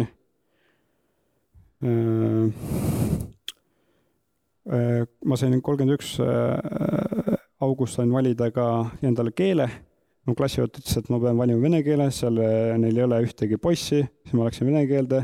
ma 5.26 5.36
sain 5.36 5.60
kolmkümmend 5.62 5.94
üks 5.98 6.16
august 7.60 7.98
sain 7.98 8.12
valida 8.12 8.50
ka 8.50 8.90
endale 9.02 9.32
keele. 9.36 9.68
mu 10.26 10.34
klassijuht 10.34 10.80
ütles, 10.80 10.96
et 10.98 11.08
ma 11.12 11.20
pean 11.22 11.36
valima 11.38 11.62
vene 11.62 11.82
keele, 11.86 12.10
seal 12.10 12.34
neil 12.80 12.96
ei 12.96 13.04
ole 13.04 13.20
ühtegi 13.22 13.60
poissi, 13.62 14.00
siis 14.02 14.34
ma 14.34 14.48
läksin 14.48 14.66
vene 14.66 14.86
keelde. 14.88 15.20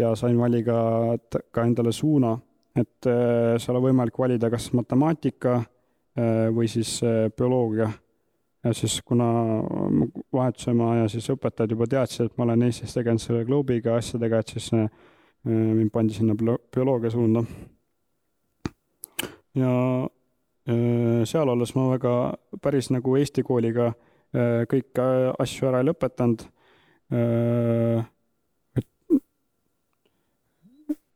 ja 0.00 0.14
sain 0.16 0.38
valida 0.38 1.16
ka 1.52 1.64
endale 1.64 1.92
suuna, 1.92 2.34
et 2.74 3.06
seal 3.06 3.76
on 3.76 3.84
võimalik 3.84 4.18
valida 4.18 4.50
kas 4.50 4.72
matemaatika 4.72 5.60
või 6.56 6.68
siis 6.68 7.00
bioloogia. 7.36 7.90
Ja 8.64 8.74
siis, 8.74 9.00
kuna 9.02 9.26
vahetusema 10.32 10.94
ja 10.96 11.08
siis 11.08 11.30
õpetajad 11.32 11.74
juba 11.74 11.86
teadsid, 11.86 12.26
et 12.28 12.38
ma 12.38 12.44
olen 12.44 12.62
Eestis 12.68 12.94
tegelenud 12.94 13.22
selle 13.22 13.44
klubiga 13.48 13.96
asjadega, 13.96 14.40
et 14.40 14.54
siis 14.54 14.70
mind 15.44 15.90
pandi 15.92 16.14
sinna 16.14 16.36
bioloogia 16.74 17.10
suunda. 17.10 17.44
ja 19.54 19.70
seal 21.26 21.48
olles 21.48 21.74
ma 21.74 21.88
väga 21.90 22.14
päris 22.62 22.90
nagu 22.92 23.16
Eesti 23.16 23.42
kooliga 23.42 23.90
kõiki 24.70 25.06
asju 25.42 25.68
ära 25.68 25.80
ei 25.80 25.88
lõpetanud. 25.88 26.44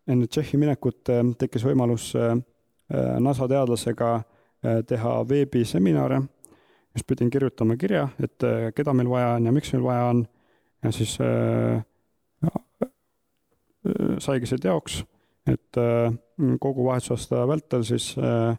enne 0.04 0.26
Tšehhi 0.26 0.58
minekut 0.58 1.12
tekkis 1.38 1.64
võimalus 1.64 2.10
NASA 3.20 3.48
teadlasega 3.48 4.10
teha 4.88 5.12
veebiseminare, 5.28 6.20
siis 6.94 7.06
pidin 7.06 7.30
kirjutama 7.30 7.76
kirja, 7.76 8.06
et 8.22 8.44
keda 8.76 8.94
meil 8.94 9.08
vaja 9.10 9.34
on 9.34 9.48
ja 9.48 9.52
miks 9.52 9.72
meil 9.74 9.82
vaja 9.84 10.04
on. 10.12 10.26
ja 10.84 10.92
siis 10.94 11.18
saigi 14.22 14.46
see 14.46 14.62
teoks, 14.62 15.00
et 15.50 15.80
kogu 16.60 16.86
vahetusaasta 16.86 17.42
vältel 17.50 17.82
siis 17.84 18.12
äh, 18.18 18.54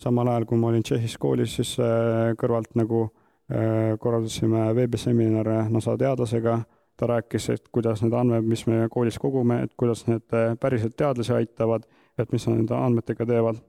samal 0.00 0.28
ajal, 0.28 0.46
kui 0.48 0.58
ma 0.60 0.70
olin 0.70 0.84
Tšehhis 0.84 1.16
koolis, 1.20 1.56
siis 1.58 1.74
äh, 1.80 2.32
kõrvalt 2.40 2.76
nagu 2.78 3.06
äh, 3.06 3.96
korraldasime 4.00 4.68
veebiseminare 4.76 5.66
NASA 5.72 5.96
teadlasega, 6.00 6.58
ta 6.96 7.08
rääkis, 7.10 7.48
et 7.52 7.68
kuidas 7.72 8.02
need 8.04 8.16
andmed, 8.16 8.46
mis 8.48 8.66
me 8.68 8.86
koolis 8.92 9.18
kogume, 9.20 9.62
et 9.66 9.74
kuidas 9.78 10.06
need 10.10 10.36
äh, 10.36 10.54
päriselt 10.60 10.96
teadlasi 10.96 11.34
aitavad, 11.36 11.88
et 12.18 12.32
mis 12.32 12.46
nad 12.48 12.60
nende 12.60 12.76
andmetega 12.76 13.28
teevad. 13.28 13.60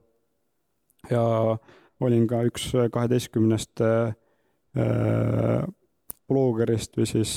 ja 1.11 1.23
olin 1.99 2.27
ka 2.29 2.43
üks 2.45 2.71
kaheteistkümnest 2.93 3.81
bloggerist 6.27 6.97
või 6.97 7.07
siis 7.09 7.31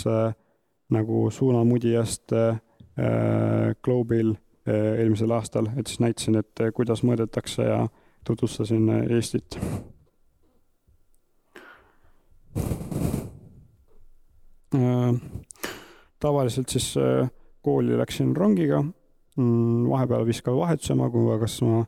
nagu 0.91 1.23
suunamudijast 1.33 2.35
Globe'il 3.85 4.35
eelmisel 4.67 5.33
aastal, 5.33 5.71
et 5.81 5.89
siis 5.89 6.03
näitasin, 6.05 6.37
et 6.43 6.65
kuidas 6.77 7.01
mõõdetakse 7.07 7.65
ja 7.65 7.79
tutvustasin 8.29 8.91
Eestit. 9.09 9.57
tavaliselt 16.21 16.69
siis 16.69 16.95
äh, 16.97 17.31
kooli 17.63 17.99
läksin 17.99 18.37
rongiga, 18.37 18.83
mm, 19.37 19.89
vahepeal 19.89 20.27
vist 20.27 20.45
ka 20.45 20.55
vahetusema, 20.57 21.11
kui 21.11 21.39
kas 21.41 21.61
ma 21.65 21.85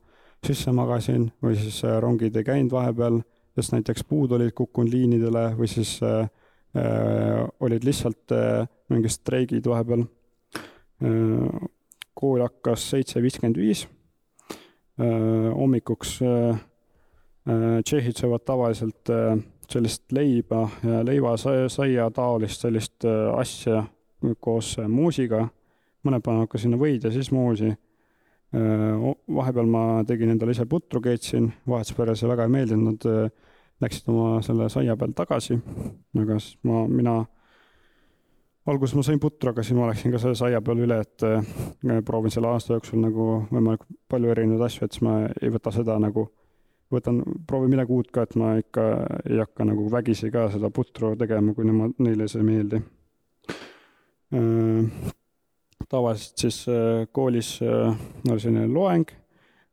sisse 0.47 0.73
magasin 0.75 1.31
või 1.43 1.57
siis 1.57 1.83
äh, 1.85 1.99
rongid 2.03 2.37
ei 2.37 2.45
käinud 2.45 2.73
vahepeal, 2.75 3.21
sest 3.57 3.77
näiteks 3.77 4.05
puud 4.09 4.33
olid 4.33 4.55
kukkunud 4.57 4.93
liinidele 4.93 5.53
või 5.59 5.71
siis 5.71 5.99
äh, 6.03 6.29
äh, 6.77 7.47
olid 7.61 7.85
lihtsalt 7.85 8.35
äh, 8.35 8.67
mingid 8.89 9.15
streigid 9.15 9.67
vahepeal 9.69 10.07
äh,. 11.03 11.69
kool 12.15 12.43
hakkas 12.45 12.85
seitse 12.91 13.23
viiskümmend 13.23 13.57
viis 13.59 13.87
Äh, 15.01 15.55
hommikuks 15.55 16.21
äh, 16.23 16.51
äh, 16.51 17.83
tšehhid 17.85 18.17
söövad 18.17 18.45
tavaliselt 18.45 19.09
sellist 19.69 20.13
leiba 20.13 20.69
ja 20.85 21.01
leivasaia 21.05 22.11
taolist 22.13 22.61
sellist 22.61 23.07
asja 23.37 23.87
koos 24.41 24.77
muusiga. 24.89 25.49
mõned 26.03 26.23
panevad 26.23 26.51
ka 26.51 26.59
sinna 26.59 26.77
võid 26.77 27.05
ja 27.07 27.11
siis 27.15 27.31
muusi. 27.31 27.73
Vahepeal 28.53 29.69
ma 29.71 29.83
tegin 30.05 30.35
endale 30.35 30.53
ise 30.53 30.67
putru, 30.69 31.01
keetsin, 31.01 31.47
vahetusperre 31.69 32.17
see 32.19 32.29
väga 32.29 32.45
ei 32.45 32.53
meeldinud, 32.53 33.07
nad 33.07 33.33
läksid 33.83 34.11
oma 34.13 34.43
selle 34.45 34.69
saia 34.73 34.97
peal 34.99 35.15
tagasi, 35.17 35.57
aga 36.21 36.37
siis 36.39 36.59
ma, 36.69 36.83
mina 36.89 37.15
alguses 38.69 38.95
ma 38.99 39.05
sain 39.07 39.21
putru, 39.23 39.51
aga 39.51 39.65
siis 39.65 39.79
ma 39.79 39.89
läksin 39.91 40.13
ka 40.15 40.21
selle 40.23 40.39
saia 40.39 40.61
peale 40.63 40.85
üle, 40.87 41.01
et 41.03 42.05
proovin 42.07 42.35
selle 42.35 42.51
aasta 42.53 42.77
jooksul 42.77 43.03
nagu 43.03 43.27
võimalikult 43.51 43.99
palju 44.13 44.35
erinevaid 44.35 44.67
asju, 44.69 44.87
et 44.87 44.99
siis 44.99 45.07
ma 45.07 45.17
ei 45.33 45.51
võta 45.55 45.73
seda 45.75 45.97
nagu, 46.03 46.29
võtan, 46.93 47.23
proovin 47.49 47.73
midagi 47.73 47.97
uut 47.97 48.13
ka, 48.15 48.27
et 48.27 48.37
ma 48.39 48.55
ikka 48.61 48.87
ei 49.25 49.41
hakka 49.43 49.67
nagu 49.67 49.89
vägisi 49.91 50.31
ka 50.35 50.47
seda 50.53 50.71
putru 50.71 51.17
tegema, 51.19 51.57
kui 51.57 51.67
nemad, 51.67 51.97
neile 52.05 52.29
see 52.31 52.45
ei 52.45 52.49
meeldi. 52.53 52.85
Tavaliselt 55.93 56.45
siis 56.45 56.63
äh, 56.71 57.07
koolis 57.13 57.57
äh, 57.63 57.97
oli 58.31 58.41
selline 58.41 58.69
loeng, 58.73 59.11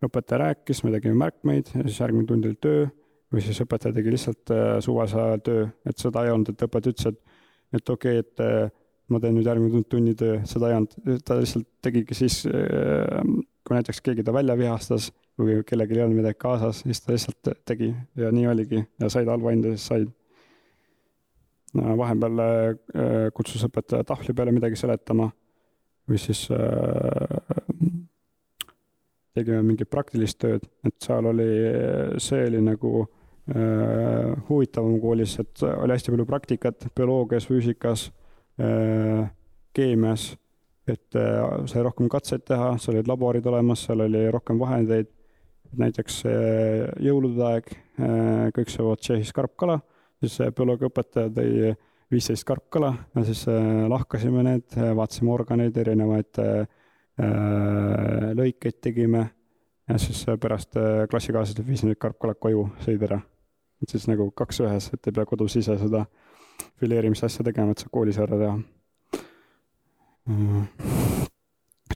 õpetaja 0.06 0.44
rääkis, 0.44 0.84
me 0.84 0.94
tegime 0.96 1.18
märkmeid 1.20 1.72
ja 1.76 1.86
siis 1.86 2.00
järgmine 2.02 2.28
tund 2.28 2.48
oli 2.48 2.58
töö 2.60 2.88
või 3.34 3.44
siis 3.46 3.60
õpetaja 3.64 3.96
tegi 3.96 4.14
lihtsalt 4.16 4.54
äh, 4.56 4.74
suvalisel 4.84 5.24
ajal 5.24 5.46
töö, 5.46 5.70
et 5.88 6.02
seda 6.02 6.26
ei 6.26 6.34
olnud, 6.34 6.52
et 6.52 6.68
õpetaja 6.68 6.96
ütles, 6.96 7.14
et 7.14 7.38
et 7.78 7.90
okei 7.94 8.18
okay,, 8.18 8.26
et 8.26 9.12
ma 9.14 9.20
teen 9.22 9.36
nüüd 9.38 9.46
järgmine 9.46 9.84
tunni 9.86 10.16
töö, 10.18 10.40
seda 10.50 10.72
ei 10.72 10.78
olnud, 10.80 10.96
ta 11.26 11.36
lihtsalt 11.38 11.68
tegigi 11.86 12.16
siis, 12.18 12.40
kui 12.50 13.76
näiteks 13.76 14.02
keegi 14.02 14.26
ta 14.26 14.34
välja 14.34 14.56
vihastas 14.58 15.12
või 15.38 15.60
kellelgi 15.68 16.00
ei 16.00 16.02
olnud 16.02 16.18
midagi 16.18 16.40
kaasas, 16.42 16.82
siis 16.82 17.04
ta 17.06 17.14
lihtsalt 17.14 17.52
tegi 17.70 17.92
ja 18.18 18.32
nii 18.34 18.48
oligi 18.50 18.82
ja 18.82 19.12
said 19.14 19.30
halva 19.30 19.54
hinde, 19.54 19.76
siis 19.76 19.86
said. 19.92 20.10
vahepeal 21.78 22.42
kutsus 23.38 23.68
õpetaja 23.70 24.08
tahvli 24.10 24.34
peale 24.34 24.56
midagi 24.56 24.82
seletama 24.82 25.30
või 26.10 26.20
siis 26.22 26.46
tegime 29.38 29.62
mingit 29.64 29.90
praktilist 29.90 30.40
tööd, 30.42 30.66
et 30.84 30.96
seal 31.06 31.30
oli, 31.30 31.48
see 32.20 32.44
oli 32.50 32.60
nagu 32.66 32.92
huvitavam 34.50 35.00
koolis, 35.02 35.40
et 35.42 35.64
oli 35.70 35.96
hästi 35.96 36.12
palju 36.14 36.26
praktikat 36.30 36.90
bioloogias, 36.98 37.48
füüsikas 37.50 38.10
Äh, 38.60 39.30
keemias, 39.74 40.34
et 40.88 41.16
äh, 41.16 41.66
sai 41.70 41.84
rohkem 41.86 42.10
katseid 42.12 42.42
teha, 42.44 42.74
seal 42.82 42.98
olid 42.98 43.08
laborid 43.08 43.46
olemas, 43.48 43.86
seal 43.86 44.04
oli 44.04 44.26
rohkem 44.34 44.60
vahendeid. 44.60 45.08
näiteks 45.80 46.16
äh, 46.26 46.90
jõulude 47.06 47.44
aeg, 47.46 47.68
kõik 48.56 48.72
söövad 48.74 49.00
Tšehhis 49.04 49.32
karpkala, 49.38 49.78
siis 50.20 50.40
bioloogiaõpetaja 50.58 51.30
tõi 51.36 51.70
viisteist 52.12 52.46
karpkala 52.48 52.94
ja 53.16 53.24
siis 53.28 53.44
lahkasime 53.90 54.44
need, 54.46 54.78
vaatasime 54.98 55.30
organeid, 55.34 55.78
erinevaid 55.78 56.40
lõikeid 58.40 58.80
tegime 58.82 59.26
ja 59.90 59.98
siis 60.02 60.24
pärast 60.42 60.78
klassikaaslased 61.12 61.66
viisid 61.68 61.92
need 61.92 62.00
karpkalad 62.02 62.40
koju, 62.42 62.66
sõid 62.86 63.04
ära. 63.06 63.20
et 63.82 63.94
siis 63.94 64.08
nagu 64.10 64.30
kaks 64.36 64.60
ühes, 64.66 64.90
et 64.94 65.08
ei 65.08 65.16
pea 65.16 65.26
kodus 65.30 65.56
ise 65.60 65.78
seda 65.80 66.06
fileerimisasja 66.80 67.46
tegema, 67.48 67.74
et 67.74 67.84
saab 67.84 67.94
koolis 67.96 68.20
ära 68.22 68.40
teha. 68.40 68.56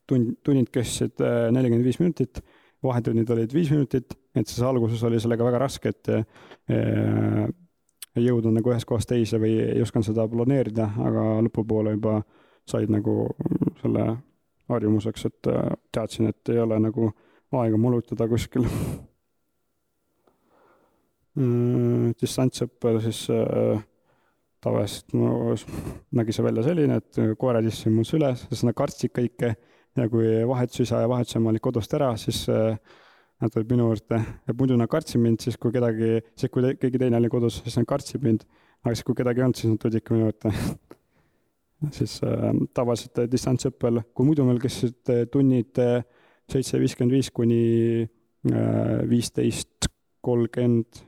tund, 0.10 0.36
tunnid 0.44 0.70
kestsid 0.74 1.22
äh, 1.24 1.48
nelikümmend 1.54 1.88
viis 1.88 2.00
minutit, 2.02 2.42
vahetunnid 2.84 3.30
olid 3.36 3.54
viis 3.56 3.72
minutit, 3.72 4.16
et 4.36 4.48
siis 4.50 4.64
alguses 4.66 5.04
oli 5.08 5.20
sellega 5.22 5.46
väga 5.46 5.62
raske, 5.64 5.94
et 5.94 6.10
äh, 8.18 8.24
jõuda 8.24 8.52
nagu 8.54 8.74
ühest 8.74 8.88
kohast 8.90 9.10
teise 9.10 9.40
või 9.42 9.56
ei 9.62 9.82
osanud 9.84 10.10
seda 10.10 10.28
planeerida, 10.30 10.90
aga 11.08 11.26
lõpupoole 11.46 11.96
juba 11.98 12.20
said 12.70 12.92
nagu 12.94 13.28
selle 13.82 14.10
harjumuseks, 14.72 15.26
et 15.30 15.52
äh, 15.52 15.72
teadsin, 15.92 16.30
et 16.32 16.54
ei 16.54 16.62
ole 16.64 16.80
nagu 16.80 17.12
aega 17.54 17.78
molutada 17.78 18.28
kuskil. 18.30 18.66
Distantsõppel 22.22 23.00
siis 23.02 23.26
äh, 23.34 23.82
tavaliselt 24.64 25.14
no, 25.18 25.54
nägi 26.14 26.36
see 26.36 26.46
välja 26.46 26.66
selline, 26.66 27.00
et 27.02 27.22
koerad 27.40 27.66
istusid 27.68 27.94
mul 27.94 28.08
süles, 28.08 28.46
sest 28.50 28.68
nad 28.68 28.78
kartsid 28.78 29.14
kõike 29.14 29.54
ja 29.98 30.10
kui 30.10 30.28
vahetusisa 30.48 31.04
ja 31.04 31.10
vahetusema 31.10 31.52
olid 31.52 31.64
kodust 31.64 31.94
ära, 31.98 32.14
siis 32.22 32.44
äh, 32.52 32.78
nad 33.44 33.52
tulid 33.52 33.72
minu 33.72 33.90
juurde 33.90 34.20
ja 34.24 34.56
muidu 34.58 34.78
nad 34.80 34.90
kartsid 34.92 35.22
mind, 35.22 35.44
siis 35.44 35.60
kui 35.60 35.74
kedagi, 35.76 36.20
siis 36.40 36.52
kui 36.52 36.74
keegi 36.80 37.02
teine 37.02 37.20
oli 37.20 37.32
kodus, 37.32 37.60
siis 37.66 37.76
nad 37.80 37.88
kartsid 37.90 38.24
mind. 38.24 38.46
aga 38.84 38.96
siis, 38.96 39.06
kui 39.08 39.16
kedagi 39.16 39.42
ei 39.42 39.46
olnud, 39.48 39.60
siis 39.60 39.72
nad 39.72 39.82
tulid 39.84 40.00
ikka 40.00 40.16
minu 40.16 40.32
ette 40.32 40.52
siis 41.98 42.18
äh, 42.24 42.50
tavaliselt 42.74 43.26
distantsõppel, 43.32 44.02
kui 44.16 44.28
muidu 44.28 44.48
meil 44.48 44.62
kestsid 44.64 45.12
tunnid 45.32 45.80
seitse 46.52 46.80
viiskümmend 46.80 47.16
viis 47.16 47.32
kuni 47.32 47.64
viisteist 49.08 49.88
kolmkümmend, 50.24 51.00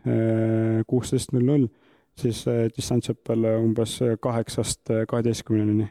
kuusteist 0.88 1.34
null 1.36 1.48
null, 1.50 1.68
siis 2.16 2.46
distantsõppel 2.76 3.48
umbes 3.58 3.98
kaheksast 4.24 4.92
kaheteistkümneni. 5.08 5.90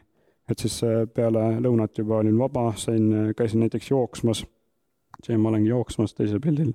et 0.49 0.61
siis 0.61 0.79
peale 1.13 1.43
lõunat 1.61 1.97
juba 1.97 2.17
olin 2.17 2.37
vaba, 2.37 2.71
sain, 2.77 3.33
käisin 3.37 3.63
näiteks 3.65 3.91
jooksmas, 3.91 4.43
siin 5.25 5.41
ma 5.41 5.49
olengi 5.49 5.73
jooksmas 5.73 6.13
teisel 6.13 6.39
pildil 6.43 6.73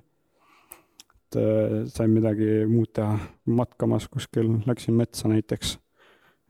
et 1.31 1.39
äh, 1.39 1.87
sain 1.87 2.11
midagi 2.11 2.65
muud 2.67 2.91
teha, 2.93 3.15
matkamas 3.45 4.07
kuskil, 4.11 4.49
läksin 4.67 4.93
metsa 4.93 5.29
näiteks. 5.31 5.77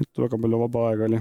et 0.02 0.18
väga 0.18 0.38
palju 0.42 0.60
vaba 0.60 0.88
aega 0.90 1.06
oli. 1.06 1.20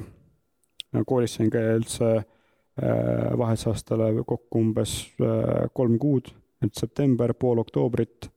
koolis 1.07 1.35
sain 1.35 1.51
käia 1.51 1.77
üldse 1.77 2.11
äh, 2.16 3.38
vahetusaastale 3.38 4.25
kokku 4.25 4.59
umbes 4.59 5.12
äh, 5.21 5.69
kolm 5.75 5.99
kuud, 5.99 6.31
et 6.64 6.75
september, 6.75 7.35
pool 7.35 7.59
oktoobrit, 7.59 8.31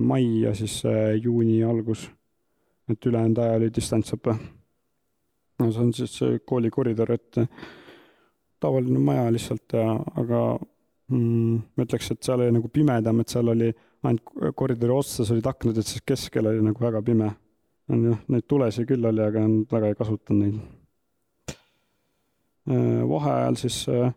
mai 0.00 0.40
ja 0.42 0.50
siis 0.54 0.82
juuni 1.22 1.62
algus. 1.62 2.08
et 2.90 3.06
ülejäänud 3.06 3.38
aja 3.38 3.52
oli 3.54 3.70
distantsõpe. 3.70 4.34
no 5.58 5.70
see 5.70 5.82
on 5.82 5.92
siis 5.94 6.18
kooli 6.44 6.70
koridor, 6.70 7.12
et 7.12 7.38
tavaline 8.60 8.98
maja 8.98 9.30
lihtsalt 9.30 9.78
ja, 9.78 9.94
aga 10.16 10.58
mm, 11.10 11.60
ma 11.76 11.86
ütleks, 11.86 12.10
et 12.14 12.24
seal 12.24 12.40
oli 12.40 12.56
nagu 12.56 12.72
pimedam, 12.72 13.20
et 13.20 13.32
seal 13.32 13.52
oli 13.52 13.70
ainult 14.06 14.56
koridori 14.56 14.94
otsas 14.94 15.30
olid 15.34 15.46
aknad, 15.50 15.78
et 15.78 15.86
siis 15.86 16.04
keskel 16.06 16.48
oli 16.48 16.64
nagu 16.64 16.84
väga 16.84 17.02
pime. 17.04 17.30
on 17.90 18.04
jah, 18.06 18.20
neid 18.30 18.46
tulesid 18.46 18.86
küll 18.86 19.06
oli, 19.08 19.22
aga 19.24 19.42
väga 19.70 19.88
ei 19.90 19.96
kasutanud 19.98 20.44
neid. 20.44 20.60
Äh, 22.70 23.08
vaheajal 23.08 23.56
siis 23.58 23.88
äh, 23.88 24.12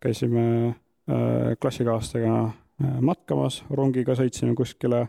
käisime 0.00 0.44
äh, 0.68 1.54
klassikaaslastega 1.60 2.50
matkamas, 3.04 3.60
rongiga 3.70 4.16
sõitsime 4.18 4.56
kuskile, 4.58 5.04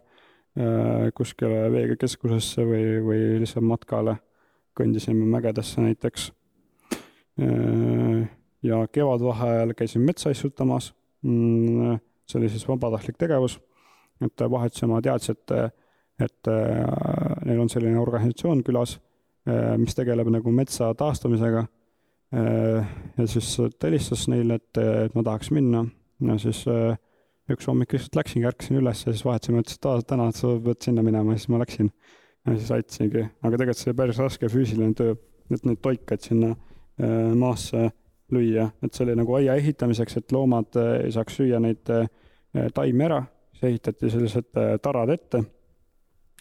kuskile 1.18 1.72
veekeskusesse 1.74 2.62
või, 2.68 2.84
või 3.02 3.22
lihtsalt 3.42 3.66
matkale. 3.66 4.14
kõndisime 4.78 5.26
mägedesse 5.26 5.82
näiteks. 5.82 6.32
ja 8.64 8.88
kevadvaheajal 8.92 9.74
käisime 9.74 10.06
metsa 10.06 10.30
istutamas. 10.30 10.94
Mm, 11.24 12.00
see 12.28 12.40
oli 12.40 12.50
siis 12.52 12.66
vabatahtlik 12.68 13.18
tegevus 13.20 13.60
et 14.22 14.44
vahetasime 14.50 15.00
teadsi, 15.04 15.34
et, 15.34 15.54
et 16.22 16.52
äh, 16.52 17.46
neil 17.48 17.62
on 17.64 17.72
selline 17.72 18.00
organisatsioon 18.02 18.64
külas, 18.66 18.98
äh, 19.50 19.74
mis 19.82 19.96
tegeleb 19.98 20.30
nagu 20.34 20.54
metsa 20.56 20.92
taastamisega. 20.98 21.66
Äh, 22.34 22.94
ja 23.18 23.30
siis 23.30 23.52
ta 23.78 23.90
helistas 23.90 24.28
neile, 24.32 24.60
et, 24.62 24.82
et 25.06 25.16
ma 25.18 25.26
tahaks 25.26 25.52
minna 25.54 25.86
ja 26.24 26.38
siis 26.42 26.64
üks 27.52 27.68
hommik 27.68 27.94
lihtsalt 27.94 28.16
läksingi, 28.16 28.48
ärkasin 28.48 28.80
üles 28.80 29.02
ja 29.04 29.12
siis 29.12 29.26
vahetasime, 29.28 29.62
ütles, 29.62 29.78
et 29.78 29.88
aa, 29.90 30.04
täna 30.08 30.30
sa 30.36 30.54
pead 30.64 30.86
sinna 30.86 31.04
minema 31.06 31.36
ja 31.36 31.42
siis 31.42 31.52
ma 31.52 31.60
läksin. 31.62 31.90
ja 32.48 32.56
siis 32.56 32.72
aitasingi, 32.76 33.26
aga 33.44 33.58
tegelikult 33.58 33.80
see 33.80 33.92
oli 33.92 33.98
päris 34.00 34.22
raske 34.24 34.50
füüsiline 34.52 34.96
töö, 34.98 35.18
et 35.52 35.68
neid 35.68 35.82
toikaid 35.84 36.24
sinna 36.24 36.54
maasse 37.40 37.90
lüüa, 38.34 38.68
et 38.84 38.94
see 38.94 39.06
oli 39.06 39.16
nagu 39.20 39.38
aia 39.40 39.56
ehitamiseks, 39.60 40.18
et 40.20 40.36
loomad 40.36 40.76
ei 40.82 41.12
saaks 41.14 41.40
süüa 41.40 41.62
neid 41.64 41.90
taimi 42.74 43.06
ära 43.06 43.24
ehitati 43.68 44.10
sellised 44.12 44.58
äh, 44.58 44.78
tarad 44.82 45.12
ette. 45.14 45.44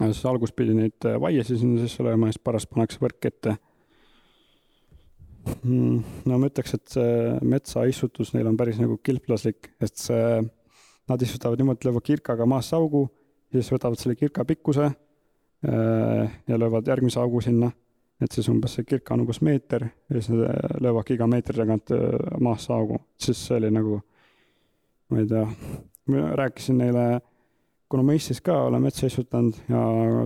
siis 0.01 0.25
alguses 0.27 0.55
pidi 0.57 0.75
neid 0.77 1.07
äh, 1.07 1.19
vaiesid 1.21 1.61
sinna 1.61 1.83
sisse 1.85 2.05
lööma 2.05 2.29
ja 2.29 2.35
siis 2.35 2.45
pärast 2.45 2.71
pannakse 2.73 3.03
võrk 3.03 3.29
ette. 3.29 3.57
Hmm, 5.63 6.03
no 6.29 6.39
ma 6.39 6.49
ütleks, 6.49 6.75
et 6.79 6.93
see 6.95 7.15
metsaistutus 7.51 8.31
neil 8.35 8.47
on 8.47 8.57
päris 8.59 8.79
nagu 8.79 8.99
kilplaslik, 9.03 9.73
et 9.83 9.97
see, 9.99 10.43
nad 11.11 11.25
istutavad 11.27 11.59
niimoodi, 11.59 11.89
löövad 11.89 12.07
kirkaga 12.07 12.47
maasse 12.47 12.77
augu, 12.79 13.09
siis 13.51 13.71
võtavad 13.75 13.99
selle 13.99 14.15
kirka 14.19 14.47
pikkuse 14.49 14.87
äh, 14.87 16.37
ja 16.49 16.59
löövad 16.59 16.89
järgmise 16.89 17.21
augu 17.23 17.43
sinna 17.45 17.73
et 18.23 18.33
siis 18.33 18.49
umbes 18.53 18.77
see 18.77 18.87
kirka 18.87 19.15
on 19.15 19.25
umbes 19.25 19.43
meeter 19.43 19.85
ja 19.85 20.17
siis 20.21 20.31
nad 20.33 20.81
löövadki 20.83 21.17
iga 21.17 21.27
meetri 21.31 21.59
tagant 21.59 21.93
maasse 22.41 22.73
augu, 22.73 23.01
siis 23.19 23.41
see 23.49 23.59
oli 23.59 23.71
nagu, 23.75 24.01
ma 25.11 25.21
ei 25.23 25.29
tea, 25.31 25.45
ma 26.13 26.27
rääkisin 26.43 26.79
neile, 26.83 27.07
kuna 27.91 28.07
ma 28.07 28.17
Eestis 28.17 28.41
ka 28.45 28.57
olen 28.69 28.83
metsa 28.83 29.09
istutanud 29.11 29.59
ja 29.69 29.83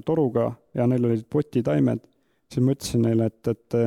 toruga 0.07 0.51
ja 0.75 0.87
neil 0.87 1.09
olid 1.09 1.25
potitaimed, 1.31 2.05
siis 2.53 2.65
ma 2.65 2.77
ütlesin 2.77 3.07
neile, 3.09 3.31
et, 3.33 3.55
et 3.55 3.81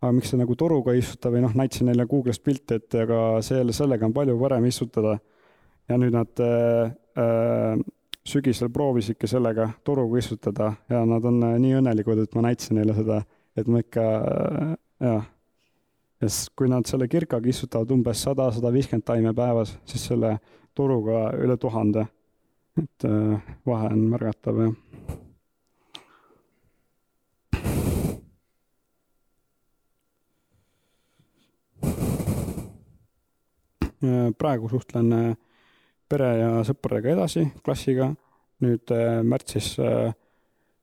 aga 0.00 0.12
miks 0.16 0.32
sa 0.32 0.38
nagu 0.40 0.56
toruga 0.58 0.94
ei 0.94 1.02
istuta 1.02 1.32
või 1.32 1.42
noh, 1.44 1.54
näitasin 1.56 1.90
neile 1.90 2.06
Google'ist 2.08 2.44
pilti, 2.44 2.78
et 2.80 2.96
aga 3.02 3.20
selle, 3.44 3.74
sellega 3.76 4.06
on 4.08 4.14
palju 4.16 4.36
parem 4.40 4.66
istutada. 4.68 5.18
ja 5.88 5.96
nüüd 5.98 6.14
nad 6.14 6.40
äh, 6.44 6.92
äh, 7.18 7.80
sügisel 8.30 8.70
proovisidki 8.72 9.28
sellega 9.30 9.68
toruga 9.84 10.18
istutada 10.18 10.72
ja 10.90 11.02
nad 11.08 11.24
on 11.26 11.42
äh, 11.46 11.58
nii 11.62 11.76
õnnelikud, 11.80 12.24
et 12.24 12.34
ma 12.38 12.46
näitasin 12.48 12.80
neile 12.80 12.94
seda, 12.96 13.20
et 13.58 13.68
ma 13.68 13.82
ikka 13.82 14.06
äh, 14.06 14.72
jah 15.04 15.28
ja 16.20 16.28
siis, 16.28 16.50
kui 16.56 16.68
nad 16.68 16.84
selle 16.88 17.08
kirkaga 17.08 17.48
istutavad 17.48 17.90
umbes 17.94 18.22
sada, 18.26 18.50
sada 18.52 18.72
viiskümmend 18.72 19.06
taime 19.08 19.32
päevas, 19.36 19.72
siis 19.88 20.04
selle 20.10 20.36
turuga 20.76 21.30
üle 21.40 21.56
tuhande. 21.56 22.06
et 22.78 23.04
äh, 23.04 23.40
vahe 23.66 23.88
on 23.92 24.06
märgatav, 24.12 24.60
jah. 24.62 24.74
praegu 34.38 34.68
suhtlen 34.68 35.36
pere 36.10 36.30
ja 36.40 36.50
sõpradega 36.66 37.14
edasi, 37.14 37.46
klassiga. 37.64 38.10
nüüd 38.60 38.92
äh, 38.92 39.22
märtsis 39.24 39.78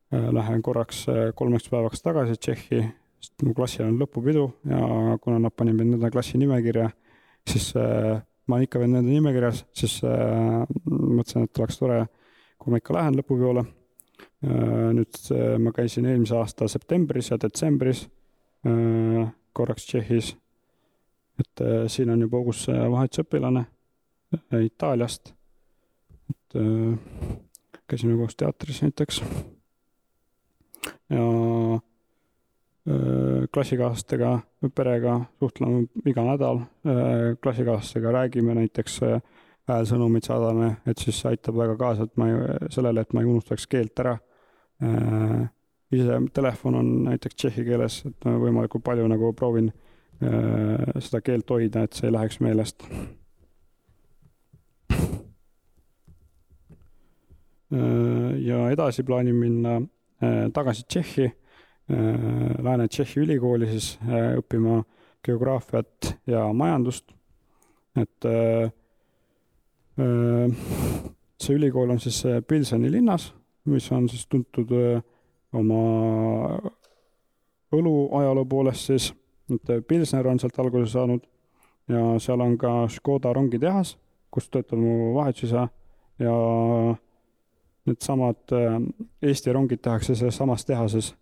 lähen 0.09 0.61
korraks 0.63 1.03
kolmeks 1.35 1.67
päevaks 1.69 2.01
tagasi 2.01 2.37
Tšehhi, 2.39 2.79
sest 3.19 3.43
mu 3.43 3.51
klassil 3.53 3.83
on 3.89 3.97
lõpupidu 3.99 4.45
ja 4.71 5.17
kuna 5.21 5.41
nad 5.43 5.53
panid 5.53 5.75
mind 5.75 5.97
nende 5.97 6.09
klassi 6.13 6.39
nimekirja, 6.39 6.87
siis 7.45 7.73
ma 8.47 8.55
olen 8.55 8.67
ikka 8.67 8.81
veel 8.81 8.91
nende 8.93 9.11
nimekirjas, 9.11 9.63
siis 9.75 9.99
äh, 10.07 10.63
mõtlesin, 10.87 11.47
et 11.47 11.61
oleks 11.61 11.79
tore, 11.79 11.99
kui 12.57 12.73
ma 12.73 12.81
ikka 12.81 12.95
lähen 12.95 13.19
lõpupeole 13.19 13.63
äh,. 13.63 14.91
nüüd 14.97 15.19
äh, 15.35 15.55
ma 15.61 15.73
käisin 15.75 16.07
eelmise 16.07 16.37
aasta 16.37 16.69
septembris 16.71 17.31
ja 17.33 17.39
detsembris 17.41 18.05
äh, 18.67 19.27
korraks 19.57 19.87
Tšehhis. 19.89 20.35
et 21.39 21.61
äh, 21.61 21.87
siin 21.91 22.09
on 22.13 22.23
juba 22.23 22.39
uus 22.39 22.67
äh, 22.71 22.85
vahetusõpilane 22.91 23.65
äh, 23.65 23.73
Itaaliast. 24.63 25.33
et 26.29 26.55
äh, 26.55 26.97
käisime 27.87 28.17
koos 28.17 28.35
teatris 28.35 28.81
näiteks. 28.81 29.23
ja 31.09 31.23
Äh, 32.87 33.47
klassikaaslastega, 33.51 34.39
perega 34.75 35.17
suhtleme 35.41 35.87
iga 36.07 36.23
nädal, 36.23 36.61
äh, 36.87 37.33
klassikaaslastega 37.43 38.13
räägime 38.15 38.53
näiteks 38.55 39.01
äh, 39.03 39.17
häälsõnumid 39.67 40.23
saadame, 40.23 40.69
et 40.87 41.03
siis 41.03 41.19
aitab 41.27 41.57
väga 41.59 41.75
kaasa, 41.75 42.07
et 42.07 42.15
ma 42.15 42.29
ei, 42.29 42.37
sellele, 42.71 43.03
et 43.03 43.11
ma 43.11 43.23
ei 43.23 43.27
unustaks 43.27 43.67
keelt 43.67 43.99
ära. 43.99 44.15
ise 45.91 46.19
telefon 46.33 46.75
on 46.75 46.89
näiteks 47.09 47.35
tšehhi 47.35 47.65
keeles, 47.65 47.97
et 48.05 48.25
ma 48.25 48.37
võimalikult 48.39 48.83
palju 48.85 49.07
nagu 49.09 49.33
proovin 49.33 49.71
seda 50.21 51.21
keelt 51.25 51.49
hoida, 51.49 51.83
et 51.83 51.97
see 51.97 52.07
ei 52.07 52.13
läheks 52.13 52.39
meelest. 52.39 52.85
Ja 57.71 58.69
edasi 58.71 59.03
plaanin 59.03 59.35
minna 59.35 59.81
tagasi 60.53 60.85
Tšehhi 60.87 61.25
Äh, 61.91 62.63
Lääne-Tšehhi 62.63 63.21
ülikooli 63.21 63.67
siis 63.71 63.99
äh, 64.03 64.33
õppima 64.35 64.81
geograafiat 65.23 66.17
ja 66.27 66.41
majandust. 66.53 67.13
et 67.95 68.25
äh, 68.27 68.71
see 71.39 71.55
ülikool 71.55 71.89
on 71.89 71.99
siis 71.99 72.19
Pilseni 72.47 72.91
linnas, 72.91 73.33
mis 73.65 73.87
on 73.91 74.09
siis 74.09 74.27
tuntud 74.27 74.69
oma 75.53 75.79
õlu 77.71 77.95
ajaloo 78.19 78.45
poolest 78.45 78.91
siis, 78.91 79.07
et 79.49 79.87
Pilsner 79.87 80.27
on 80.27 80.39
sealt 80.39 80.59
alguse 80.59 80.91
saanud 80.91 81.23
ja 81.87 82.03
seal 82.19 82.43
on 82.43 82.57
ka 82.59 82.83
Škoda 82.91 83.31
rongitehas, 83.33 83.95
kus 84.29 84.51
töötab 84.51 84.83
mu 84.83 85.15
vahetusisa 85.15 85.69
ja 86.19 86.35
needsamad 87.87 88.53
Eesti 89.23 89.53
rongid 89.55 89.81
tehakse 89.83 90.15
selles 90.15 90.37
samas 90.37 90.65
tehases. 90.67 91.13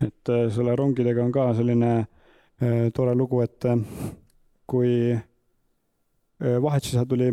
Et 0.00 0.30
äh, 0.30 0.46
selle 0.54 0.76
rongidega 0.78 1.24
on 1.24 1.32
ka 1.34 1.48
selline 1.58 1.92
äh, 1.98 2.90
tore 2.94 3.16
lugu, 3.18 3.42
et 3.42 3.66
äh, 3.66 3.80
kui 4.68 4.92
vahetusisa 6.38 7.02
tuli 7.10 7.32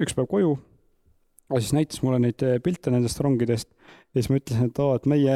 üks 0.00 0.14
päev 0.16 0.24
koju, 0.30 0.54
siis 1.58 1.74
näitas 1.76 2.00
mulle 2.00 2.16
neid 2.22 2.40
pilte 2.64 2.88
nendest 2.88 3.18
rongidest 3.20 3.68
ja 3.68 4.22
siis 4.22 4.30
ma 4.32 4.38
ütlesin, 4.40 4.70
et 4.70 4.80
oo, 4.80 4.94
et 4.96 5.08
meie 5.10 5.34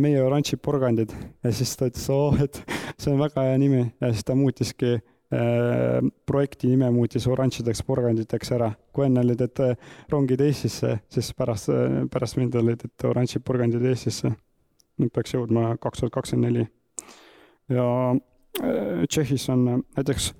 meie 0.00 0.22
oranžid 0.24 0.62
porgandid. 0.64 1.12
Ja 1.44 1.52
siis 1.52 1.74
ta 1.76 1.90
ütles, 1.90 2.06
oo, 2.12 2.30
et 2.40 2.62
see 2.96 3.12
on 3.12 3.20
väga 3.20 3.44
hea 3.44 3.60
nimi. 3.60 3.82
Ja 4.00 4.08
siis 4.08 4.24
ta 4.24 4.32
muutiski 4.38 4.94
äh, 4.94 5.04
projekti 6.26 6.68
nime 6.70 6.90
muutis 6.94 7.26
oranžideks 7.26 7.82
porganditeks 7.82 8.52
ära. 8.54 8.70
kui 8.92 9.06
enne 9.06 9.20
olid, 9.20 9.40
et 9.40 9.58
rongid 10.12 10.40
Eestisse, 10.40 10.98
siis 11.10 11.32
pärast, 11.34 11.70
pärast 12.10 12.36
mind 12.36 12.54
olid, 12.54 12.84
et 12.84 13.04
oranžid 13.04 13.42
porgandid 13.44 13.82
Eestisse. 13.82 14.30
nüüd 14.96 15.12
peaks 15.12 15.34
jõudma 15.34 15.76
kaks 15.76 16.00
tuhat 16.00 16.12
kakskümmend 16.12 16.52
neli. 16.52 16.68
ja 17.68 18.14
Tšehhis 19.08 19.48
on 19.52 19.82
näiteks 19.96 20.32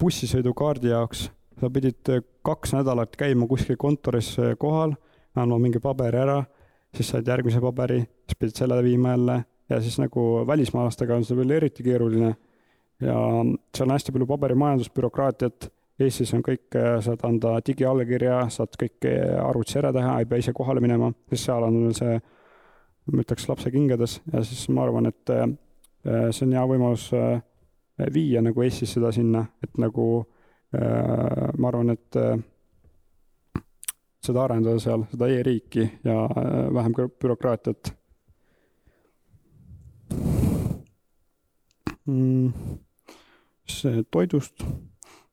bussisõidukaardi 0.00 0.94
jaoks, 0.94 1.26
sa 1.60 1.70
pidid 1.70 2.08
kaks 2.42 2.72
nädalat 2.72 3.16
käima 3.16 3.46
kuskil 3.46 3.76
kontoris 3.76 4.36
kohal, 4.58 4.94
andma 5.34 5.58
mingi 5.58 5.82
paberi 5.82 6.22
ära 6.22 6.44
siis 6.96 7.10
said 7.12 7.28
järgmise 7.28 7.60
paberi, 7.62 8.00
siis 8.26 8.38
pidid 8.38 8.58
selle 8.58 8.80
viima 8.84 9.14
jälle 9.14 9.42
ja 9.70 9.80
siis 9.80 9.98
nagu 10.02 10.46
välismaalastega 10.46 11.16
on 11.16 11.24
see 11.24 11.36
veel 11.38 11.56
eriti 11.58 11.86
keeruline. 11.86 12.34
Ja 13.00 13.18
seal 13.74 13.88
on 13.88 13.94
hästi 13.94 14.14
palju 14.14 14.28
paberimajandust, 14.30 14.94
bürokraatiat. 14.96 15.70
Eestis 16.00 16.32
on 16.32 16.40
kõik, 16.40 16.72
saad 17.04 17.20
anda 17.28 17.58
digiallkirja, 17.64 18.46
saad 18.48 18.76
kõike 18.80 19.10
arvutis 19.36 19.76
ära 19.76 19.90
teha, 19.92 20.14
ei 20.22 20.28
pea 20.28 20.40
ise 20.40 20.54
kohale 20.56 20.80
minema, 20.80 21.10
siis 21.28 21.42
seal 21.44 21.66
on 21.66 21.90
see, 21.96 22.14
ma 23.12 23.24
ütleks, 23.24 23.44
lapse 23.50 23.72
kingades 23.74 24.16
ja 24.32 24.40
siis 24.46 24.62
ma 24.72 24.86
arvan, 24.86 25.10
et 25.10 25.32
äh, 25.34 25.44
see 26.32 26.46
on 26.46 26.54
hea 26.56 26.62
võimalus 26.72 27.10
äh, 27.18 27.42
viia 28.14 28.40
nagu 28.40 28.64
Eestis 28.64 28.96
seda 28.96 29.12
sinna, 29.12 29.44
et 29.60 29.76
nagu 29.82 30.06
äh, 30.72 31.52
ma 31.60 31.68
arvan, 31.68 31.92
et 31.92 32.20
seda 34.24 34.44
arendada 34.44 34.80
seal, 34.82 35.06
seda 35.12 35.28
e-riiki 35.32 35.86
ja 36.04 36.24
äh, 36.24 36.68
vähem 36.74 36.94
bürokraatiat 36.94 37.92
mm,. 42.06 42.52
Toidust, 44.12 44.64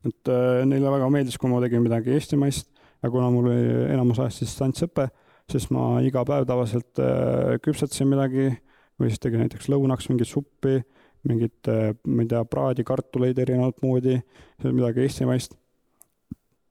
et 0.07 0.31
äh, 0.31 0.63
neile 0.67 0.91
väga 0.93 1.09
meeldis, 1.13 1.37
kui 1.39 1.51
ma 1.51 1.61
tegin 1.63 1.83
midagi 1.85 2.13
eestimaist 2.15 2.69
ja 3.03 3.11
kuna 3.13 3.29
mul 3.33 3.49
oli 3.51 3.87
enamus 3.93 4.21
ajast 4.23 4.45
distantsõpe, 4.45 5.07
siis 5.51 5.69
ma 5.73 5.97
iga 6.05 6.23
päev 6.27 6.47
tavaliselt 6.49 7.01
äh, 7.03 7.57
küpsetasin 7.63 8.09
midagi 8.11 8.49
või 8.97 9.11
siis 9.11 9.21
tegin 9.21 9.43
näiteks 9.45 9.69
lõunaks 9.69 10.09
mingit 10.09 10.29
suppi, 10.29 10.79
mingit, 11.27 11.67
ma 11.67 12.23
ei 12.23 12.29
tea, 12.29 12.39
praadikartuleid 12.47 13.37
erinevat 13.41 13.81
moodi, 13.83 14.15
midagi 14.63 15.03
eestimaist. 15.03 15.57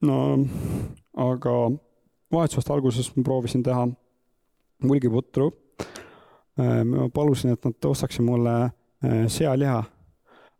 no 0.01 0.17
aga 1.17 1.53
vahetusest 2.33 2.71
alguses 2.73 3.09
ma 3.15 3.23
proovisin 3.23 3.63
teha 3.63 3.85
mulgiputru. 4.83 5.51
Äh, 6.57 6.81
ma 6.83 7.09
palusin, 7.13 7.53
et 7.53 7.65
nad 7.65 7.85
ostaksid 7.85 8.25
mulle 8.25 8.55
äh, 8.65 9.25
sealiha, 9.29 9.83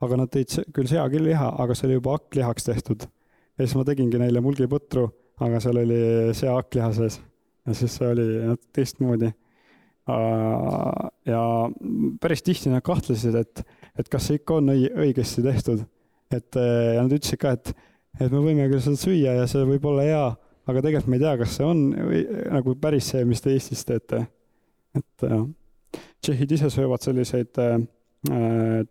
aga 0.03 0.19
nad 0.19 0.31
tõid 0.33 0.53
küll 0.75 0.89
sealiha, 0.89 1.49
aga 1.63 1.75
see 1.75 1.87
oli 1.87 1.97
juba 1.97 2.17
hakklihaks 2.17 2.67
tehtud. 2.67 3.07
ja 3.57 3.65
siis 3.65 3.75
ma 3.77 3.85
tegingi 3.87 4.21
neile 4.21 4.41
mulgiputru, 4.45 5.07
aga 5.41 5.59
seal 5.63 5.81
oli 5.81 5.99
sea 6.37 6.55
hakkliha 6.59 6.91
sees 6.97 7.19
ja 7.67 7.75
siis 7.75 7.97
see 7.99 8.07
oli 8.07 8.55
teistmoodi. 8.73 9.33
Äh, 10.07 11.07
ja 11.27 11.41
päris 12.21 12.43
tihti 12.45 12.71
nad 12.71 12.85
kahtlesid, 12.85 13.35
et, 13.35 13.63
et 13.99 14.09
kas 14.09 14.29
see 14.29 14.39
ikka 14.39 14.61
on 14.61 14.71
õigesti 14.71 15.43
tehtud. 15.43 15.85
et 16.31 16.55
ja 16.55 17.03
nad 17.03 17.11
ütlesid 17.11 17.39
ka, 17.39 17.53
et, 17.55 17.69
et 18.19 18.31
me 18.31 18.39
võime 18.43 18.67
küll 18.67 18.83
seda 18.83 18.99
süüa 18.99 19.37
ja 19.39 19.47
see 19.47 19.63
võib 19.67 19.85
olla 19.87 20.03
hea 20.03 20.25
aga 20.67 20.83
tegelikult 20.83 21.11
me 21.11 21.17
ei 21.17 21.23
tea, 21.23 21.35
kas 21.39 21.53
see 21.57 21.67
on 21.67 21.83
või, 21.95 22.23
nagu 22.51 22.75
päris 22.81 23.11
see, 23.13 23.23
mis 23.27 23.43
te 23.43 23.53
Eestis 23.55 23.85
teete. 23.87 24.25
et 24.97 25.27
äh, 25.27 25.43
tšehhid 26.23 26.55
ise 26.57 26.71
söövad 26.73 27.03
selliseid 27.05 27.59
äh, 27.61 27.77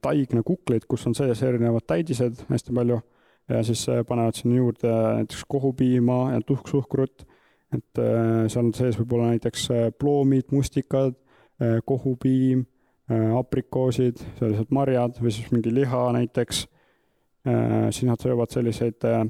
taigna 0.01 0.43
kukleid, 0.47 0.85
kus 0.89 1.03
on 1.09 1.14
sees 1.18 1.43
erinevad 1.43 1.83
täidised 1.87 2.45
hästi 2.49 2.72
palju 2.72 3.01
ja 3.49 3.62
siis 3.62 3.89
äh, 3.89 4.05
panevad 4.07 4.35
sinna 4.35 4.57
juurde 4.57 4.89
näiteks 5.14 5.45
kohupiima 5.49 6.33
ja 6.33 6.41
tuhksuhkrut. 6.47 7.27
et 7.74 7.99
äh, 7.99 8.47
seal 8.49 8.70
sees 8.74 8.99
võib 8.99 9.12
olla 9.16 9.33
näiteks 9.35 9.70
äh, 9.70 9.89
ploomid, 9.99 10.53
mustikad 10.55 11.14
äh,, 11.62 11.81
kohupiim 11.85 12.64
äh,, 13.11 13.33
aprikoosid, 13.37 14.22
sellised 14.39 14.70
marjad 14.70 15.18
või 15.22 15.35
siis 15.35 15.51
mingi 15.51 15.74
liha 15.74 16.05
näiteks 16.14 16.66
äh,. 17.47 17.91
siis 17.91 18.07
nad 18.07 18.22
söövad 18.22 18.55
selliseid 18.55 19.05
äh, 19.05 19.27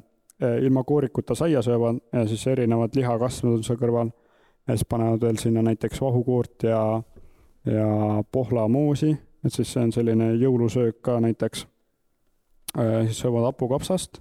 ilma 0.63 0.85
koorikuta 0.85 1.35
saia 1.35 1.63
söövad 1.63 2.01
ja 2.13 2.27
siis 2.29 2.47
erinevad 2.47 2.97
lihakasvud 2.97 3.59
on 3.59 3.65
seal 3.65 3.81
kõrval. 3.81 4.13
ja 4.69 4.77
siis 4.77 4.89
panevad 4.89 5.21
veel 5.23 5.41
sinna 5.41 5.63
näiteks 5.63 6.01
vahukoort 6.01 6.63
ja, 6.63 7.03
ja 7.65 8.23
pohlamoosi, 8.33 9.17
et 9.47 9.55
siis 9.55 9.73
see 9.73 9.83
on 9.87 9.93
selline 9.95 10.33
jõulusöök 10.41 11.01
ka 11.07 11.19
näiteks. 11.23 11.67
Eh, 12.77 13.07
siis 13.09 13.23
söövad 13.23 13.47
hapukapsast, 13.49 14.21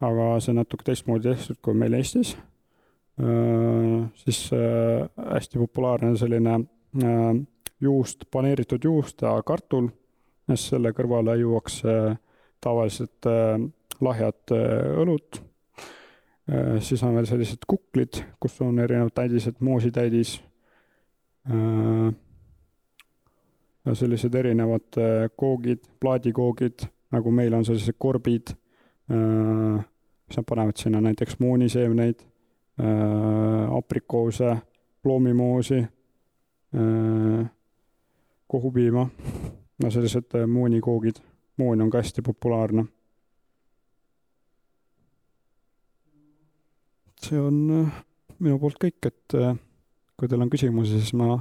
aga 0.00 0.32
see 0.40 0.54
on 0.54 0.62
natuke 0.62 0.86
teistmoodi 0.86 1.28
tehtud 1.28 1.60
kui 1.62 1.76
meil 1.76 1.94
Eestis. 2.00 2.34
Eh, 3.20 3.96
siis 4.24 4.46
hästi 4.50 5.60
populaarne 5.60 6.16
selline 6.18 6.58
juust, 7.80 8.24
paneeritud 8.30 8.84
juust 8.84 9.22
ja 9.22 9.36
kartul 9.46 9.90
selle 10.58 10.90
kõrvale 10.96 11.36
juuakse 11.38 11.92
tavaliselt 12.60 13.28
lahjat 14.04 14.52
äh, 14.52 15.00
õlut. 15.00 15.40
Äh, 16.50 16.78
siis 16.84 17.02
on 17.06 17.16
veel 17.16 17.28
sellised 17.28 17.66
kuklid, 17.68 18.22
kus 18.40 18.58
on 18.64 18.78
erinevad 18.82 19.14
täidised, 19.16 19.60
moositäidis. 19.64 20.38
Äh, 23.86 23.94
sellised 23.94 24.34
erinevad 24.34 24.98
koogid, 25.36 25.84
plaadikoogid, 26.00 26.86
nagu 27.14 27.32
meil 27.34 27.54
on 27.56 27.64
sellised 27.64 27.96
korbid, 27.98 28.54
mis 29.10 30.36
nad 30.38 30.46
panevad 30.46 30.78
sinna 30.78 31.00
näiteks 31.02 31.40
mooniseemneid, 31.42 32.20
aprikoose, 33.74 34.52
ploomimoosi, 35.02 35.80
kohupiima, 38.46 39.08
no 39.82 39.90
sellised 39.90 40.38
moonikoogid. 40.46 41.18
moon 41.58 41.82
on 41.82 41.90
ka 41.90 41.98
hästi 41.98 42.22
populaarne 42.22 42.84
see 47.30 47.38
on 47.38 47.58
äh, 47.70 47.98
minu 48.40 48.58
poolt 48.58 48.78
kõik, 48.80 49.06
et 49.06 49.34
äh, 49.36 49.54
kui 50.18 50.28
teil 50.28 50.42
on 50.42 50.50
küsimusi, 50.50 50.98
siis 50.98 51.12
ma 51.14 51.36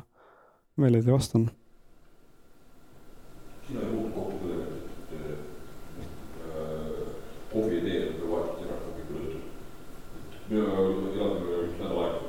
meeleldi 0.79 1.11
vastan. 1.11 1.49
sina 3.67 3.81
ei 3.85 3.89
puutu 3.93 4.11
kokku 4.15 4.37
kuidagi, 4.43 5.33
et 6.03 6.37
äh, 6.51 7.09
kohvi 7.53 7.81
teel 7.85 8.07
või 8.19 8.31
vahetad 8.33 8.63
ära 8.65 8.77
kohvi 8.85 9.03
kõrval. 9.09 9.35
mina 10.49 10.65
elan 10.75 11.43
üks 11.63 11.81
nädal 11.81 12.01
aega 12.03 12.21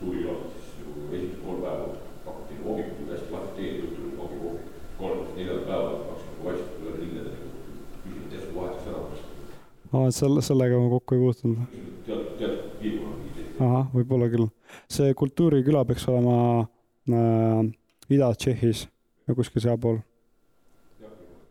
Tuulilas, 0.00 0.46
siis 0.52 0.70
ju 0.82 0.94
esimesed 1.12 1.42
kolm 1.46 1.60
päeva 1.62 1.90
pakuti 2.24 2.62
hommikul 2.64 3.12
hästi 3.14 3.36
lahti 3.36 3.58
teed, 3.60 3.84
õhtul 3.88 4.16
kohvi, 4.18 4.40
kohvi. 4.44 4.62
kolmandast 4.98 5.36
neljanda 5.38 5.68
päeva 5.68 5.92
hakkas 5.92 6.24
nagu 6.30 6.48
vaikselt 6.48 6.80
üle 6.82 6.96
lillede, 7.02 7.36
küsin, 8.02 8.24
et 8.24 8.34
järsku 8.38 8.58
vahetas 8.58 8.90
ära. 8.90 9.30
Aa, 9.92 10.10
selle, 10.10 10.42
sellega 10.42 10.78
ma 10.80 10.88
kokku 10.92 11.16
ei 11.16 11.20
puutunud 11.20 11.58
ahah, 13.62 13.86
võib-olla 13.92 14.28
küll. 14.32 14.48
see 14.90 15.14
kultuuriküla 15.18 15.84
peaks 15.88 16.08
olema 16.10 16.36
äh, 16.62 17.60
Ida-Tšehhis 18.12 18.86
ja 19.28 19.36
kuskil 19.38 19.64
sealpool 19.64 20.00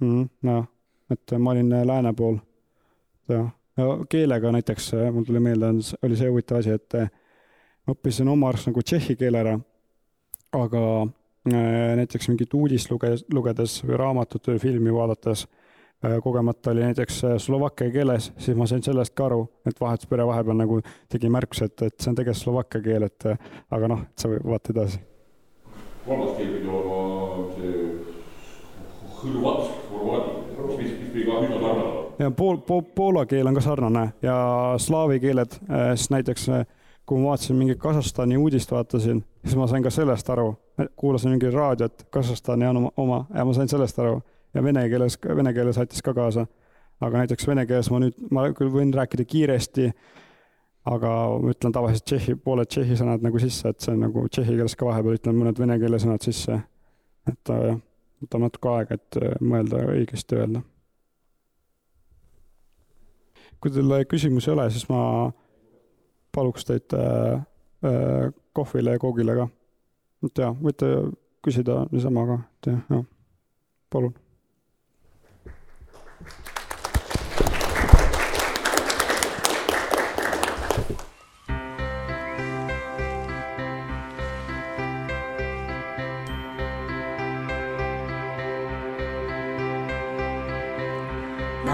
mm,. 0.02 0.28
jah, 0.50 0.68
et 1.14 1.36
ma 1.38 1.56
olin 1.56 1.72
äh, 1.78 1.86
lääne 1.88 2.14
pool. 2.18 2.40
jah, 3.30 3.50
keelega 4.10 4.52
näiteks 4.58 4.94
äh, 4.98 5.10
mul 5.14 5.28
tuli 5.28 5.44
meelde, 5.44 5.74
oli 6.02 6.20
see 6.20 6.30
huvitav 6.30 6.62
asi, 6.62 6.78
et 6.78 7.00
äh, 7.00 7.10
ma 7.86 7.96
õppisin 7.96 8.30
oma 8.32 8.52
arust 8.52 8.72
nagu 8.72 8.84
tšehhi 8.84 9.18
keele 9.20 9.46
ära, 9.46 9.58
aga 10.58 10.86
äh, 11.02 11.96
näiteks 12.02 12.32
mingit 12.34 12.54
uudist 12.58 12.92
luge-, 12.94 13.20
lugedes 13.34 13.82
või 13.86 14.02
raamatut 14.02 14.54
või 14.54 14.64
filmi 14.70 14.94
vaadates 14.94 15.46
Äh, 15.46 15.61
kogemata 16.22 16.72
oli 16.72 16.82
näiteks 16.82 17.24
äh, 17.24 17.38
slovakkia 17.38 17.92
keeles, 17.92 18.34
siis 18.38 18.58
ma 18.58 18.66
sain 18.66 18.84
sellest 18.84 19.14
ka 19.14 19.26
aru, 19.26 19.44
et 19.66 19.82
vahetuspere 19.82 20.26
vahepeal 20.28 20.58
nagu 20.58 20.80
tegi 21.10 21.30
märkuse, 21.30 21.70
et, 21.70 21.82
et 21.82 21.96
see 22.00 22.10
on 22.10 22.18
tegelikult 22.18 22.42
slovakkia 22.42 22.82
keel, 22.82 23.06
et 23.06 23.26
äh, 23.30 23.38
aga 23.72 23.90
noh, 23.92 24.02
et 24.08 24.24
sa 24.24 24.32
vaata 24.32 24.74
edasi. 24.74 25.00
kolmas 26.06 26.38
keel 26.38 26.54
pidi 26.56 26.74
olema 26.74 27.46
see 27.54 27.84
hõrvatsk, 29.22 29.86
horvaadi, 29.92 30.36
mis, 30.58 30.92
mis 30.98 31.14
pidi 31.14 31.28
ka 31.30 31.40
üsna 31.46 31.62
sarnane. 31.62 32.04
ja 32.20 32.32
pool, 32.42 32.58
pool, 32.66 32.84
poola 32.96 33.26
keel 33.30 33.48
on 33.48 33.62
ka 33.62 33.66
sarnane 33.70 34.06
ja 34.26 34.36
slaavi 34.82 35.20
keeled, 35.22 35.58
siis 35.94 36.10
näiteks 36.10 36.50
kui 37.06 37.20
ma 37.20 37.34
vaatasin 37.34 37.58
mingit 37.58 37.80
Kasahstani 37.80 38.38
uudist 38.38 38.72
vaatasin, 38.72 39.24
siis 39.46 39.56
ma 39.58 39.68
sain 39.68 39.84
ka 39.84 39.90
sellest 39.94 40.30
aru, 40.30 40.54
kuulasin 40.96 41.36
mingit 41.36 41.54
raadiot, 41.54 42.08
Kasahstani 42.10 42.68
on 42.68 42.78
oma, 42.78 42.92
oma 42.98 43.26
ja 43.36 43.46
ma 43.46 43.54
sain 43.54 43.70
sellest 43.70 44.00
aru 44.00 44.22
ja 44.54 44.64
vene 44.64 44.88
keeles, 44.90 45.18
vene 45.36 45.54
keeles 45.54 45.78
aitas 45.78 46.02
ka 46.02 46.14
kaasa. 46.14 46.48
aga 47.02 47.18
näiteks 47.18 47.48
vene 47.48 47.66
keeles 47.66 47.90
ma 47.90 48.00
nüüd, 48.04 48.18
ma 48.30 48.44
küll 48.54 48.70
võin 48.70 48.92
rääkida 48.94 49.26
kiiresti, 49.26 49.88
aga 50.86 51.14
ma 51.42 51.54
ütlen 51.54 51.74
tavaliselt 51.74 52.06
tšehhi, 52.06 52.36
pooled 52.46 52.70
tšehhi 52.70 52.98
sõnad 53.00 53.24
nagu 53.26 53.40
sisse, 53.42 53.70
et 53.70 53.82
see 53.82 53.96
on 53.96 54.04
nagu 54.06 54.28
tšehhi 54.28 54.58
keeles 54.58 54.76
ka 54.78 54.86
vahepeal 54.86 55.18
ütlen 55.18 55.40
mõned 55.40 55.62
vene 55.62 55.80
keele 55.82 56.00
sõnad 56.02 56.22
sisse. 56.26 56.60
et 57.30 57.54
jah, 57.54 57.80
võtab 58.22 58.46
natuke 58.46 58.70
aega, 58.76 58.98
et 59.00 59.18
äh, 59.22 59.36
mõelda 59.42 59.86
õigesti 59.96 60.38
öelda. 60.38 60.64
kui 63.62 63.70
teil 63.70 63.94
küsimusi 64.10 64.50
ei 64.50 64.56
ole, 64.56 64.70
siis 64.74 64.88
ma 64.90 65.02
paluks 66.34 66.66
teid 66.66 66.94
äh, 66.98 67.44
äh, 67.86 68.32
kohvile 68.54 68.98
ja 68.98 69.02
koogile 69.02 69.38
ka. 69.38 69.48
et 70.26 70.44
jaa, 70.46 70.54
võite 70.54 70.92
küsida 71.46 71.86
niisama 71.92 72.26
ka, 72.30 72.42
et 72.58 72.74
jah, 72.74 72.84
jah, 72.90 73.08
palun 73.90 74.21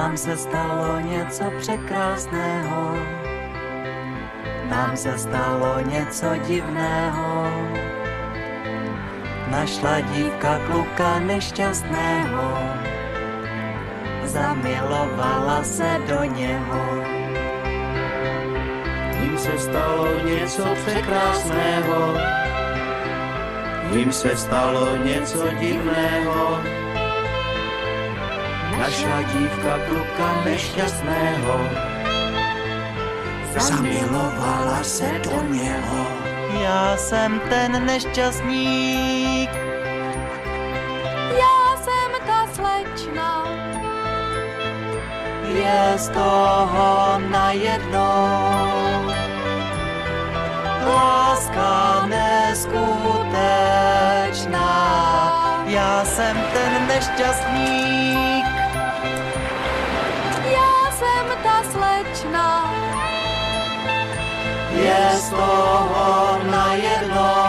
Nám 0.08 0.18
se 0.18 0.38
stalo 0.38 1.00
něco 1.00 1.44
překrásného, 1.60 2.96
nám 4.70 4.98
se 4.98 5.18
stalo 5.18 5.80
něco 5.80 6.26
divného. 6.48 7.52
Našla 9.52 10.00
dívka 10.00 10.60
kluka 10.68 11.20
nešťastného, 11.20 12.48
zamilovala 14.24 15.64
se 15.64 16.00
do 16.08 16.24
něho. 16.24 16.84
Jím 19.22 19.38
se 19.38 19.60
stalo 19.60 20.08
něco 20.24 20.64
překrásného, 20.86 22.14
jím 23.92 24.12
se 24.12 24.38
stalo 24.38 24.96
něco 25.04 25.48
divného. 25.60 26.77
Našla 28.78 29.22
dívka 29.34 29.74
kluka 29.90 30.28
nešťastného, 30.46 31.56
zamilovala 33.58 34.84
se 34.84 35.10
do 35.24 35.44
něho. 35.54 36.08
Já 36.62 36.98
jsem 36.98 37.40
ten 37.50 37.86
nešťastník, 37.86 39.50
Já 41.38 41.78
jsem 41.82 42.12
ta 42.28 42.48
slečna, 42.54 43.46
je 45.44 45.94
z 45.98 46.10
toho 46.10 47.20
najednou. 47.30 49.08
Láska 50.88 52.06
neskutečná, 52.08 53.18
já 55.66 56.06
jsem 56.06 56.38
ten 56.54 56.88
nešťastník, 56.88 58.27
je 64.88 65.20
z 65.20 65.30
toho 65.30 66.40
najednou. 66.52 67.48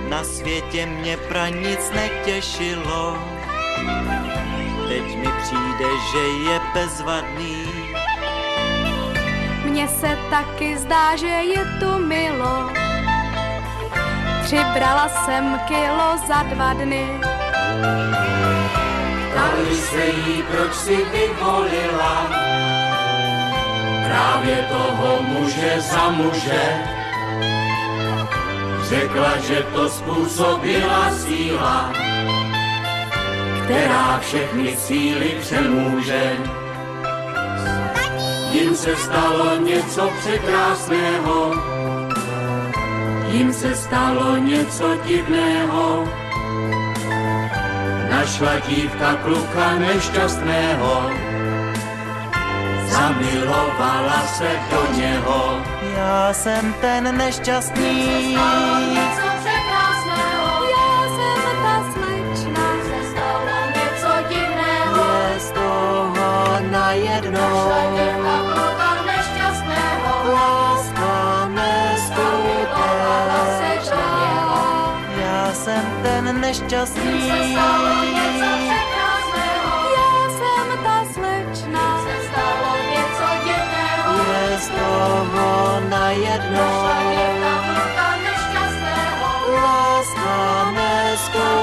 Na 0.09 0.23
světě 0.23 0.85
mě 0.85 1.17
pra 1.17 1.49
nic 1.49 1.91
netěšilo, 1.95 3.17
teď 4.87 5.15
mi 5.15 5.27
přijde, 5.43 5.89
že 6.11 6.19
je 6.49 6.59
bezvadný. 6.73 7.87
mně 9.77 9.87
se 9.87 10.17
taky 10.29 10.77
zdá, 10.77 11.15
že 11.15 11.27
je 11.27 11.65
tu 11.79 11.99
milo. 11.99 12.69
Přibrala 14.43 15.09
jsem 15.09 15.59
kilo 15.67 16.17
za 16.27 16.43
dva 16.43 16.73
dny, 16.73 17.07
Ptali 19.31 19.75
se 19.75 20.05
jí, 20.05 20.43
proč 20.51 20.73
si 20.73 20.95
vyvolila 20.95 22.27
právě 24.07 24.67
toho 24.71 25.21
muže 25.21 25.75
za 25.79 26.09
muže. 26.09 26.63
Řekla, 28.83 29.37
že 29.37 29.65
to 29.73 29.89
způsobila 29.89 31.11
síla, 31.11 31.93
která 33.63 34.19
všechny 34.19 34.77
síly 34.77 35.37
přemůže. 35.41 36.37
Jim 38.51 38.75
se 38.75 38.95
stalo 38.95 39.57
něco 39.57 40.11
překrásného, 40.19 41.53
jim 43.31 43.53
se 43.53 43.75
stalo 43.75 44.37
něco 44.37 44.97
divného. 45.05 46.07
Našla 48.09 48.59
dívka 48.67 49.19
kluka 49.23 49.75
nešťastného, 49.79 50.93
zamilovala 52.87 54.21
se 54.27 54.49
do 54.71 54.81
něho. 54.97 55.61
Já 55.97 56.33
jsem 56.33 56.73
ten 56.81 57.17
nešťastný, 57.17 58.33
já 58.33 59.11
jsem 59.43 59.67
ta 61.63 61.75
slečna, 61.93 62.67
se 62.87 62.99
stalo 63.11 63.57
něco 63.75 64.11
divného. 64.29 65.03
je 65.33 65.39
z 65.39 65.51
toho 65.51 66.59
najednou. 66.71 67.69
Láska 67.69 67.86
ten 76.27 76.41
nešťastný, 76.43 77.27
Já 77.27 77.35
jsem 80.37 80.69
ta 80.83 80.97
slečna, 81.13 81.85
se 82.03 82.15
stalo? 82.27 82.71
Něco 82.91 83.27
divného. 83.47 84.11
je 84.27 84.59
z 84.59 84.67
toho 84.67 85.47
najednou. 85.89 86.75
Láska 89.55 90.71
neskutečná, 90.75 91.57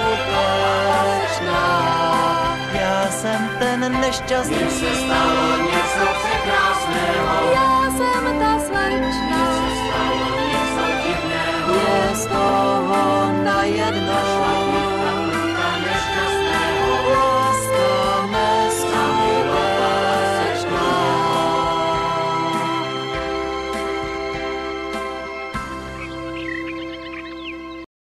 já 2.72 3.10
jsem 3.10 3.50
ten 3.58 4.00
nešťastný, 4.00 4.56
Jim 4.56 4.70
se 4.70 4.94
stalo? 4.96 5.56
Něco 5.56 6.04
překrásného, 6.20 7.36
Já 7.54 7.72
jsem 7.96 8.24
ta 8.40 8.52
slečna, 8.66 9.42
stalo? 9.76 10.26
Něco 10.48 10.84
divného. 11.04 11.74
je 11.74 12.16
z 12.16 12.26
toho 12.26 13.14